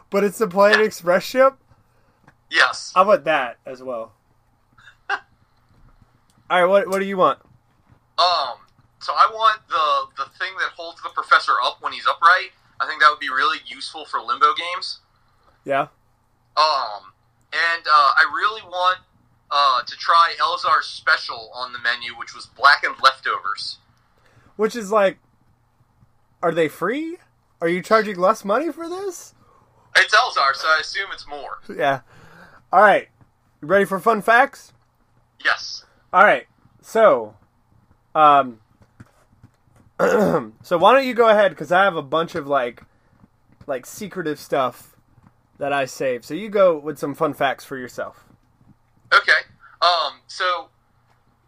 but 0.10 0.23
it's 0.23 0.38
the 0.38 0.47
Planet 0.47 0.81
Express 0.81 1.23
ship. 1.23 1.55
Yes. 2.49 2.91
I 2.95 3.01
want 3.03 3.25
that 3.25 3.58
as 3.65 3.81
well. 3.81 4.13
All 5.10 5.19
right, 6.49 6.65
what 6.65 6.88
what 6.88 6.99
do 6.99 7.05
you 7.05 7.17
want? 7.17 7.39
Um. 8.17 8.58
So 8.99 9.13
I 9.13 9.29
want 9.31 9.62
the 9.67 10.23
the 10.23 10.29
thing 10.39 10.53
that 10.60 10.71
holds 10.75 11.01
the 11.01 11.10
professor 11.10 11.53
up 11.63 11.77
when 11.81 11.93
he's 11.93 12.08
upright. 12.08 12.51
I 12.79 12.88
think 12.88 13.01
that 13.01 13.10
would 13.10 13.19
be 13.19 13.29
really 13.29 13.60
useful 13.65 14.05
for 14.05 14.19
limbo 14.21 14.53
games. 14.53 14.99
Yeah. 15.63 15.88
Um. 16.58 17.13
And 17.53 17.86
uh, 17.88 18.12
I 18.17 18.31
really 18.36 18.62
want 18.63 18.99
uh, 19.51 19.84
to 19.84 19.95
try 19.95 20.34
Elzar's 20.39 20.86
special 20.86 21.51
on 21.53 21.71
the 21.71 21.79
menu, 21.79 22.17
which 22.17 22.36
was 22.36 22.45
blackened 22.45 22.95
leftovers. 23.01 23.77
Which 24.58 24.75
is 24.75 24.91
like, 24.91 25.19
are 26.41 26.51
they 26.51 26.67
free? 26.67 27.17
Are 27.62 27.67
you 27.69 27.81
charging 27.81 28.17
less 28.17 28.43
money 28.43 28.71
for 28.71 28.89
this? 28.89 29.34
It's 29.95 30.13
Elzar, 30.13 30.53
so 30.55 30.67
I 30.67 30.79
assume 30.81 31.08
it's 31.13 31.27
more. 31.27 31.60
Yeah. 31.73 32.01
All 32.71 32.82
right. 32.82 33.08
You 33.62 33.67
ready 33.67 33.86
for 33.86 33.99
fun 33.99 34.21
facts? 34.21 34.73
Yes. 35.43 35.86
All 36.12 36.23
right. 36.23 36.47
So, 36.82 37.36
um, 38.13 38.60
so 39.99 40.78
why 40.78 40.93
don't 40.93 41.06
you 41.06 41.13
go 41.13 41.30
ahead 41.30 41.51
because 41.51 41.71
I 41.71 41.84
have 41.84 41.95
a 41.95 42.01
bunch 42.01 42.36
of 42.36 42.47
like, 42.47 42.84
like 43.67 43.86
secretive 43.86 44.39
stuff 44.39 44.95
that 45.58 45.73
I 45.73 45.86
saved. 45.86 46.25
So 46.25 46.34
you 46.34 46.49
go 46.49 46.78
with 46.78 46.97
some 46.97 47.13
fun 47.13 47.34
facts 47.34 47.63
for 47.63 47.78
yourself. 47.78 48.25
Okay. 49.13 49.32
Um. 49.82 50.19
So 50.28 50.69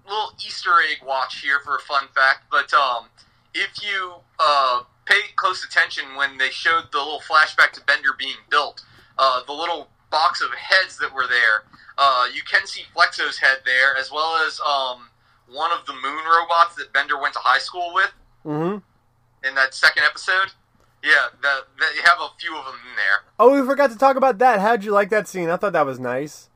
little 0.07 0.31
Easter 0.45 0.71
egg 0.89 1.05
watch 1.05 1.41
here 1.41 1.59
for 1.63 1.75
a 1.75 1.79
fun 1.79 2.07
fact, 2.15 2.45
but 2.49 2.73
um, 2.73 3.05
if 3.53 3.83
you 3.83 4.13
uh, 4.39 4.81
pay 5.05 5.19
close 5.35 5.65
attention 5.65 6.03
when 6.15 6.37
they 6.37 6.49
showed 6.49 6.91
the 6.91 6.97
little 6.97 7.19
flashback 7.19 7.71
to 7.73 7.81
Bender 7.81 8.09
being 8.17 8.37
built, 8.49 8.83
uh, 9.17 9.41
the 9.45 9.53
little 9.53 9.89
box 10.09 10.41
of 10.41 10.49
heads 10.53 10.97
that 10.99 11.13
were 11.13 11.27
there, 11.27 11.63
uh, 11.97 12.27
you 12.33 12.41
can 12.49 12.65
see 12.67 12.81
Flexo's 12.95 13.37
head 13.39 13.57
there, 13.65 13.95
as 13.97 14.11
well 14.11 14.37
as 14.47 14.59
um, 14.61 15.09
one 15.53 15.71
of 15.71 15.85
the 15.85 15.93
moon 15.93 16.23
robots 16.25 16.75
that 16.75 16.91
Bender 16.93 17.19
went 17.19 17.33
to 17.33 17.39
high 17.41 17.59
school 17.59 17.91
with 17.93 18.11
Mm-hmm. 18.45 18.77
in 19.47 19.55
that 19.55 19.73
second 19.73 20.03
episode. 20.03 20.53
Yeah, 21.03 21.27
that, 21.41 21.59
that 21.79 21.91
you 21.95 22.01
have 22.03 22.17
a 22.19 22.29
few 22.39 22.55
of 22.57 22.65
them 22.65 22.75
in 22.89 22.95
there. 22.95 23.19
Oh, 23.39 23.59
we 23.59 23.65
forgot 23.67 23.91
to 23.91 23.97
talk 23.97 24.15
about 24.15 24.37
that. 24.39 24.59
How'd 24.59 24.83
you 24.83 24.91
like 24.91 25.09
that 25.09 25.27
scene? 25.27 25.49
I 25.49 25.57
thought 25.57 25.73
that 25.73 25.85
was 25.85 25.99
nice. 25.99 26.49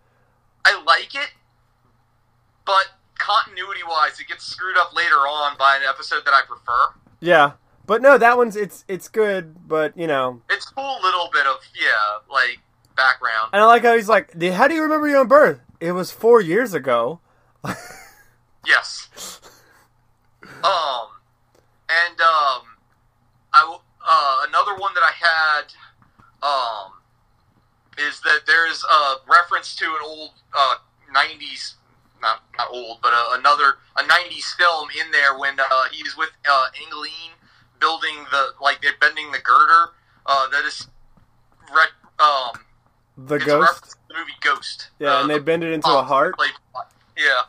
I 0.65 0.81
like 0.83 1.13
it, 1.15 1.31
but 2.65 2.87
continuity 3.17 3.81
wise, 3.87 4.19
it 4.19 4.27
gets 4.27 4.45
screwed 4.45 4.77
up 4.77 4.95
later 4.95 5.15
on 5.15 5.57
by 5.57 5.77
an 5.77 5.83
episode 5.87 6.23
that 6.25 6.33
I 6.33 6.41
prefer. 6.47 6.93
Yeah, 7.19 7.53
but 7.85 8.01
no, 8.01 8.17
that 8.17 8.37
one's 8.37 8.55
it's 8.55 8.83
it's 8.87 9.07
good, 9.07 9.67
but 9.67 9.95
you 9.97 10.07
know, 10.07 10.41
It's 10.49 10.65
cool 10.65 10.97
little 11.01 11.29
bit 11.31 11.45
of 11.45 11.57
yeah, 11.79 12.19
like 12.31 12.59
background. 13.01 13.49
and 13.53 13.61
I 13.61 13.65
like 13.65 13.83
how 13.83 13.95
he's 13.95 14.09
like, 14.09 14.39
"How 14.41 14.67
do 14.67 14.75
you 14.75 14.83
remember 14.83 15.07
your 15.07 15.19
own 15.19 15.27
birth? 15.27 15.59
It 15.79 15.93
was 15.93 16.11
four 16.11 16.41
years 16.41 16.73
ago." 16.73 17.19
Yes. 18.65 19.09
Um, 20.63 21.07
and 21.89 22.21
um, 22.21 22.61
I 23.53 23.77
uh, 24.07 24.37
another 24.47 24.75
one 24.75 24.93
that 24.93 25.01
I 25.01 25.13
had 25.17 25.65
um 26.43 26.91
is 27.97 28.21
that 28.21 28.41
there's 28.45 28.83
a 28.83 29.15
reference 29.27 29.75
to 29.77 29.85
an 29.85 30.01
old 30.05 30.31
uh, 30.55 30.75
'90s, 31.11 31.73
not 32.21 32.43
not 32.57 32.69
old, 32.71 32.99
but 33.01 33.13
uh, 33.13 33.29
another 33.39 33.77
a 33.97 34.03
'90s 34.03 34.55
film 34.57 34.89
in 35.03 35.11
there 35.11 35.37
when 35.37 35.59
uh, 35.59 35.85
he's 35.91 36.15
with 36.15 36.29
uh, 36.49 36.65
Angeline 36.85 37.33
building 37.79 38.25
the 38.31 38.53
like 38.61 38.81
they're 38.81 38.93
bending 39.01 39.31
the 39.31 39.39
girder. 39.39 39.91
Uh, 40.27 40.47
that 40.49 40.65
is, 40.65 40.87
re- 41.73 41.97
um, 42.19 42.61
The 43.27 43.35
it's 43.35 43.45
ghost. 43.45 43.95
the 44.07 44.13
movie 44.15 44.31
Ghost. 44.41 44.89
Yeah, 44.99 45.17
Uh, 45.17 45.21
and 45.21 45.29
they 45.29 45.37
the- 45.37 45.43
bend 45.43 45.63
it 45.63 45.71
into 45.73 45.87
a 45.89 45.99
uh, 45.99 46.03
heart. 46.03 46.35
yeah. 47.17 47.43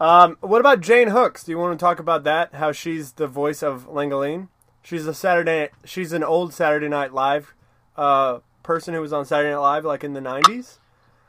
Um, 0.00 0.36
what 0.40 0.60
about 0.60 0.80
Jane 0.80 1.08
Hooks? 1.08 1.44
Do 1.44 1.52
you 1.52 1.58
want 1.58 1.78
to 1.78 1.82
talk 1.82 1.98
about 2.00 2.24
that? 2.24 2.54
How 2.54 2.72
she's 2.72 3.12
the 3.12 3.28
voice 3.28 3.62
of 3.62 3.86
Langoline? 3.88 4.48
She's 4.82 5.06
a 5.06 5.14
Saturday. 5.14 5.68
She's 5.84 6.12
an 6.12 6.24
old 6.24 6.52
Saturday 6.52 6.88
Night 6.88 7.12
Live 7.14 7.54
uh, 7.96 8.40
person 8.64 8.94
who 8.94 9.00
was 9.00 9.12
on 9.12 9.24
Saturday 9.24 9.50
Night 9.50 9.58
Live 9.60 9.84
like 9.84 10.02
in 10.02 10.12
the 10.14 10.20
'90s. 10.20 10.78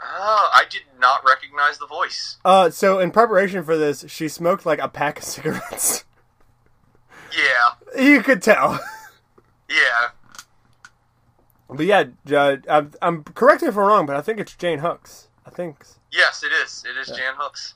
Oh, 0.04 0.50
I 0.54 0.64
did 0.70 0.82
not 1.00 1.24
recognize 1.24 1.78
the 1.78 1.86
voice. 1.86 2.38
Uh, 2.44 2.72
so 2.72 3.00
in 3.00 3.12
preparation 3.12 3.64
for 3.64 3.78
this, 3.78 4.06
she 4.08 4.28
smoked 4.28 4.66
like 4.66 4.80
a 4.80 4.88
pack 4.90 5.20
of 5.20 5.24
cigarettes. 5.24 6.04
Yeah, 7.32 8.02
you 8.04 8.22
could 8.24 8.42
tell. 8.42 8.80
yeah. 9.70 10.10
But 11.74 11.86
yeah, 11.86 12.04
uh, 12.32 12.58
I'm, 12.70 12.92
I'm 13.02 13.24
correct 13.24 13.64
if 13.64 13.76
I'm 13.76 13.84
wrong, 13.84 14.06
but 14.06 14.16
I 14.16 14.22
think 14.22 14.40
it's 14.40 14.56
Jane 14.56 14.80
Hooks. 14.80 15.30
I 15.46 15.50
think. 15.50 15.86
Yes, 16.12 16.44
it 16.44 16.52
is. 16.64 16.86
It 16.88 16.98
is 16.98 17.08
Jan 17.08 17.34
Hooks. 17.38 17.76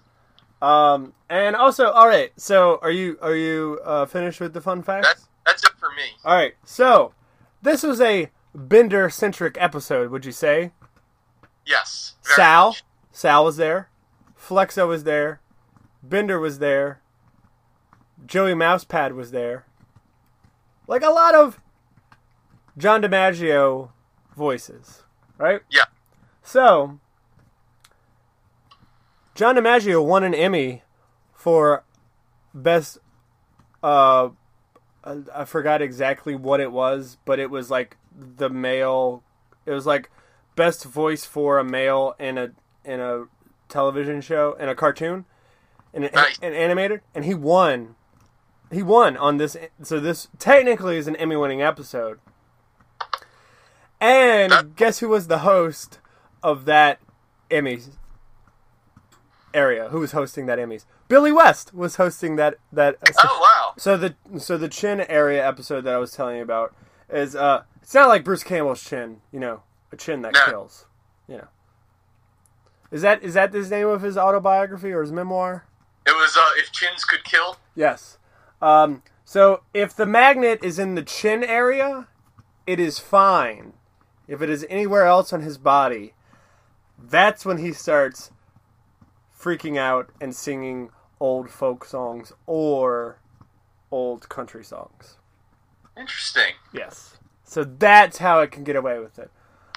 Um, 0.62 1.14
and 1.30 1.56
also, 1.56 1.92
all 1.92 2.08
right. 2.08 2.32
So, 2.38 2.80
are 2.82 2.92
you 2.92 3.18
are 3.22 3.36
you 3.36 3.80
uh, 3.84 4.06
finished 4.06 4.40
with 4.40 4.54
the 4.54 4.62
fun 4.62 4.84
facts? 4.84 5.08
That's 5.08 5.28
that's 5.46 5.64
it 5.64 5.78
for 5.78 5.90
me. 5.90 6.04
All 6.24 6.36
right. 6.36 6.54
So, 6.64 7.14
this 7.62 7.84
was 7.84 8.00
a 8.02 8.30
Bender 8.56 9.10
centric 9.10 9.58
episode. 9.60 10.10
Would 10.10 10.26
you 10.26 10.32
say? 10.32 10.72
Yes. 11.66 12.16
Sal, 12.22 12.70
much. 12.70 12.84
Sal 13.12 13.46
was 13.46 13.58
there. 13.58 13.90
Flexo 14.40 14.88
was 14.88 15.04
there. 15.04 15.42
Bender 16.02 16.40
was 16.40 16.60
there. 16.60 17.02
Joey 18.26 18.54
Mousepad 18.54 19.14
was 19.14 19.32
there. 19.32 19.66
Like 20.88 21.04
a 21.04 21.10
lot 21.10 21.36
of 21.36 21.60
John 22.78 23.02
DiMaggio 23.02 23.90
voices, 24.36 25.04
right? 25.38 25.62
Yeah. 25.70 25.86
So, 26.44 27.00
John 29.36 29.56
DiMaggio 29.56 30.04
won 30.06 30.24
an 30.24 30.34
Emmy 30.34 30.84
for 31.34 31.84
best. 32.54 33.00
Uh, 33.84 34.30
I 35.04 35.46
forgot 35.46 35.82
exactly 35.82 36.36
what 36.36 36.60
it 36.60 36.72
was, 36.72 37.18
but 37.26 37.40
it 37.40 37.50
was 37.50 37.70
like 37.72 37.98
the 38.16 38.50
male. 38.50 39.24
It 39.66 39.72
was 39.72 39.86
like 39.86 40.10
best 40.56 40.84
voice 40.86 41.26
for 41.26 41.60
a 41.60 41.64
male 41.64 42.16
in 42.20 42.38
a 42.38 42.52
in 42.84 43.00
a 43.00 43.26
television 43.70 44.22
show 44.22 44.54
in 44.60 44.70
a 44.70 44.76
cartoon, 44.76 45.26
in 45.94 46.04
an, 46.04 46.12
Nice. 46.14 46.40
an 46.42 46.54
animated, 46.54 47.02
and 47.14 47.26
he 47.26 47.34
won. 47.34 47.96
He 48.72 48.84
won 48.84 49.16
on 49.18 49.38
this. 49.38 49.56
So 49.84 50.00
this 50.00 50.28
technically 50.40 50.98
is 50.98 51.08
an 51.08 51.16
Emmy-winning 51.16 51.62
episode. 51.62 52.20
And 54.00 54.52
That- 54.52 54.76
guess 54.76 55.00
who 55.00 55.10
was 55.10 55.28
the 55.28 55.40
host 55.40 56.00
of 56.44 56.66
that 56.66 57.00
Emmy 57.50 57.80
area? 59.54 59.90
Who 59.90 60.00
was 60.00 60.12
hosting 60.12 60.46
that 60.48 60.60
Emmys? 60.60 60.86
Billy 61.08 61.32
West 61.32 61.74
was 61.74 61.96
hosting 61.96 62.36
that 62.36 62.56
that. 62.72 62.98
Oh 63.24 63.40
wow. 63.42 63.74
So 63.78 63.98
the 63.98 64.16
so 64.40 64.58
the 64.58 64.68
chin 64.70 65.02
area 65.02 65.46
episode 65.48 65.82
that 65.82 65.94
I 65.94 65.98
was 65.98 66.12
telling 66.12 66.38
you 66.38 66.44
about 66.44 66.76
is 67.10 67.36
uh 67.36 67.64
it's 67.82 67.94
not 67.94 68.08
like 68.10 68.24
Bruce 68.24 68.44
Campbell's 68.44 68.84
chin, 68.84 69.22
you 69.32 69.40
know, 69.40 69.64
a 69.92 69.96
chin 69.96 70.22
that 70.24 70.34
No. 70.34 70.46
kills. 70.46 70.86
You 71.28 71.38
know. 71.38 71.48
Is 72.92 73.02
that 73.02 73.24
is 73.24 73.34
that 73.36 73.52
the 73.52 73.62
name 73.62 73.88
of 73.88 74.02
his 74.02 74.18
autobiography 74.18 74.92
or 74.92 75.02
his 75.02 75.12
memoir? 75.12 75.66
It 76.06 76.12
was 76.12 76.38
uh, 76.38 76.52
if 76.58 76.72
chins 76.72 77.04
could 77.04 77.24
kill. 77.24 77.58
Yes. 77.76 78.18
Um 78.62 79.02
so 79.26 79.62
if 79.74 79.96
the 79.96 80.06
magnet 80.06 80.60
is 80.62 80.78
in 80.78 80.96
the 80.96 81.04
chin 81.04 81.44
area, 81.44 82.08
it 82.66 82.80
is 82.80 83.00
fine. 83.00 83.74
If 84.28 84.42
it 84.42 84.50
is 84.50 84.66
anywhere 84.70 85.06
else 85.06 85.32
on 85.32 85.42
his 85.42 85.58
body, 85.58 86.14
that's 86.98 87.46
when 87.46 87.58
he 87.58 87.72
starts 87.72 88.32
freaking 89.38 89.78
out 89.78 90.10
and 90.20 90.36
singing 90.36 90.90
old 91.20 91.50
folk 91.50 91.86
songs 91.86 92.34
or 92.46 93.20
old 93.92 94.28
country 94.30 94.64
songs. 94.64 95.18
Interesting. 95.98 96.54
Yes. 96.74 97.18
So 97.44 97.64
that's 97.64 98.18
how 98.18 98.42
it 98.42 98.52
can 98.52 98.64
get 98.64 98.76
away 98.76 99.00
with 99.00 99.18
it. 99.18 99.32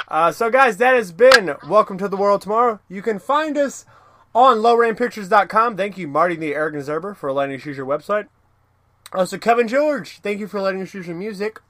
Uh, 0.09 0.33
so, 0.33 0.51
guys, 0.51 0.79
that 0.79 0.95
has 0.95 1.13
been 1.13 1.55
Welcome 1.69 1.99
to 1.99 2.09
the 2.09 2.17
World 2.17 2.43
Tomorrow. 2.43 2.81
You 2.89 3.01
can 3.01 3.19
find 3.19 3.57
us 3.57 3.85
on 4.35 4.59
lowrainpictures.com. 4.59 5.77
Thank 5.77 5.97
you, 5.97 6.09
Marty 6.09 6.37
the 6.37 6.55
Arrogant 6.55 6.85
Zerber, 6.85 7.17
for 7.17 7.33
letting 7.33 7.57
us 7.57 7.65
use 7.65 7.77
your 7.77 7.87
website. 7.87 8.27
Also, 9.13 9.39
Kevin 9.39 9.69
George, 9.69 10.21
thank 10.21 10.41
you 10.41 10.49
for 10.49 10.61
letting 10.61 10.83
us 10.83 10.95
use 10.95 11.07
your 11.07 11.17
music. 11.17 11.61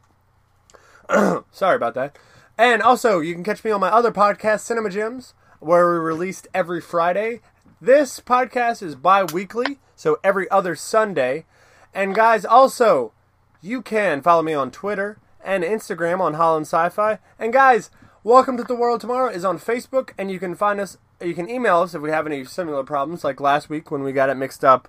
Sorry 1.51 1.77
about 1.77 1.95
that. 1.95 2.16
And 2.61 2.83
also, 2.83 3.20
you 3.20 3.33
can 3.33 3.42
catch 3.42 3.64
me 3.64 3.70
on 3.70 3.81
my 3.81 3.88
other 3.88 4.12
podcast, 4.12 4.61
Cinema 4.61 4.90
Gems, 4.90 5.33
where 5.61 5.94
we 5.94 5.99
released 5.99 6.46
every 6.53 6.79
Friday. 6.79 7.40
This 7.81 8.20
podcast 8.20 8.83
is 8.83 8.94
bi 8.94 9.25
weekly, 9.25 9.79
so 9.96 10.18
every 10.23 10.46
other 10.51 10.75
Sunday. 10.75 11.46
And, 11.94 12.14
guys, 12.14 12.44
also, 12.44 13.14
you 13.62 13.81
can 13.81 14.20
follow 14.20 14.42
me 14.42 14.53
on 14.53 14.70
Twitter 14.70 15.18
and 15.42 15.64
Instagram 15.64 16.20
on 16.20 16.35
Holland 16.35 16.66
Sci-Fi. 16.66 17.18
And 17.38 17.51
guys, 17.51 17.88
Welcome 18.23 18.59
to 18.59 18.62
the 18.64 18.75
World 18.75 19.01
Tomorrow 19.01 19.31
is 19.31 19.46
on 19.46 19.59
Facebook, 19.59 20.11
and 20.18 20.31
you 20.31 20.38
can 20.38 20.55
find 20.55 20.79
us. 20.81 20.99
You 21.18 21.33
can 21.33 21.49
email 21.49 21.79
us 21.79 21.94
if 21.94 22.03
we 22.03 22.11
have 22.11 22.27
any 22.27 22.44
similar 22.44 22.85
problems, 22.85 23.25
like 23.25 23.40
last 23.40 23.70
week 23.70 23.90
when 23.90 24.03
we 24.03 24.12
got 24.12 24.29
it 24.29 24.35
mixed 24.35 24.66
up 24.66 24.87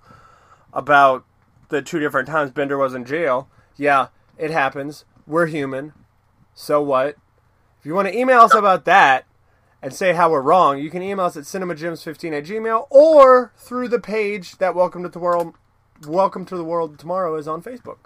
about 0.74 1.24
the 1.70 1.82
two 1.82 2.00
different 2.00 2.28
times 2.28 2.52
Bender 2.52 2.78
was 2.78 2.94
in 2.94 3.06
jail. 3.06 3.48
Yeah, 3.78 4.08
it 4.38 4.52
happens. 4.52 5.06
We're 5.26 5.46
human. 5.46 5.94
So 6.54 6.82
what? 6.82 7.16
If 7.82 7.88
you 7.88 7.96
want 7.96 8.10
to 8.10 8.16
email 8.16 8.42
us 8.42 8.54
about 8.54 8.86
that 8.86 9.26
and 9.82 9.92
say 9.92 10.14
how 10.14 10.30
we're 10.30 10.44
wrong, 10.44 10.78
you 10.78 10.92
can 10.92 11.02
email 11.02 11.26
us 11.26 11.36
at 11.36 11.46
cinemagems15 11.46 12.38
at 12.38 12.46
gmail 12.46 12.86
or 12.92 13.54
through 13.58 13.88
the 13.88 13.98
page 14.00 14.60
that 14.60 14.76
Welcome 14.76 15.02
to 15.02 15.10
the 15.10 15.18
World 15.18 15.56
Welcome 16.06 16.46
to 16.46 16.56
the 16.56 16.64
World 16.64 17.00
Tomorrow 17.00 17.36
is 17.38 17.48
on 17.48 17.64
Facebook. 17.64 17.98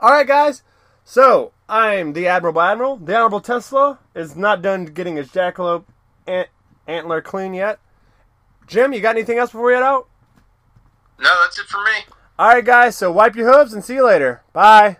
All 0.00 0.12
right, 0.12 0.26
guys. 0.26 0.62
So 1.04 1.52
I'm 1.68 2.14
the 2.14 2.26
Admirable 2.26 2.62
Admiral. 2.62 2.96
The 2.96 3.14
Honorable 3.14 3.42
Tesla 3.42 3.98
is 4.14 4.34
not 4.34 4.62
done 4.62 4.86
getting 4.86 5.16
his 5.16 5.28
jackalope 5.28 5.84
ant- 6.26 6.48
antler 6.86 7.20
clean 7.20 7.52
yet. 7.52 7.80
Jim, 8.66 8.94
you 8.94 9.02
got 9.02 9.14
anything 9.14 9.36
else 9.36 9.50
before 9.50 9.66
we 9.66 9.74
head 9.74 9.82
out? 9.82 10.08
No, 11.20 11.28
that's 11.42 11.58
it 11.58 11.66
for 11.66 11.84
me. 11.84 12.06
All 12.38 12.48
right, 12.48 12.64
guys. 12.64 12.96
So 12.96 13.12
wipe 13.12 13.36
your 13.36 13.52
hooves 13.52 13.74
and 13.74 13.84
see 13.84 13.96
you 13.96 14.06
later. 14.06 14.42
Bye. 14.54 14.96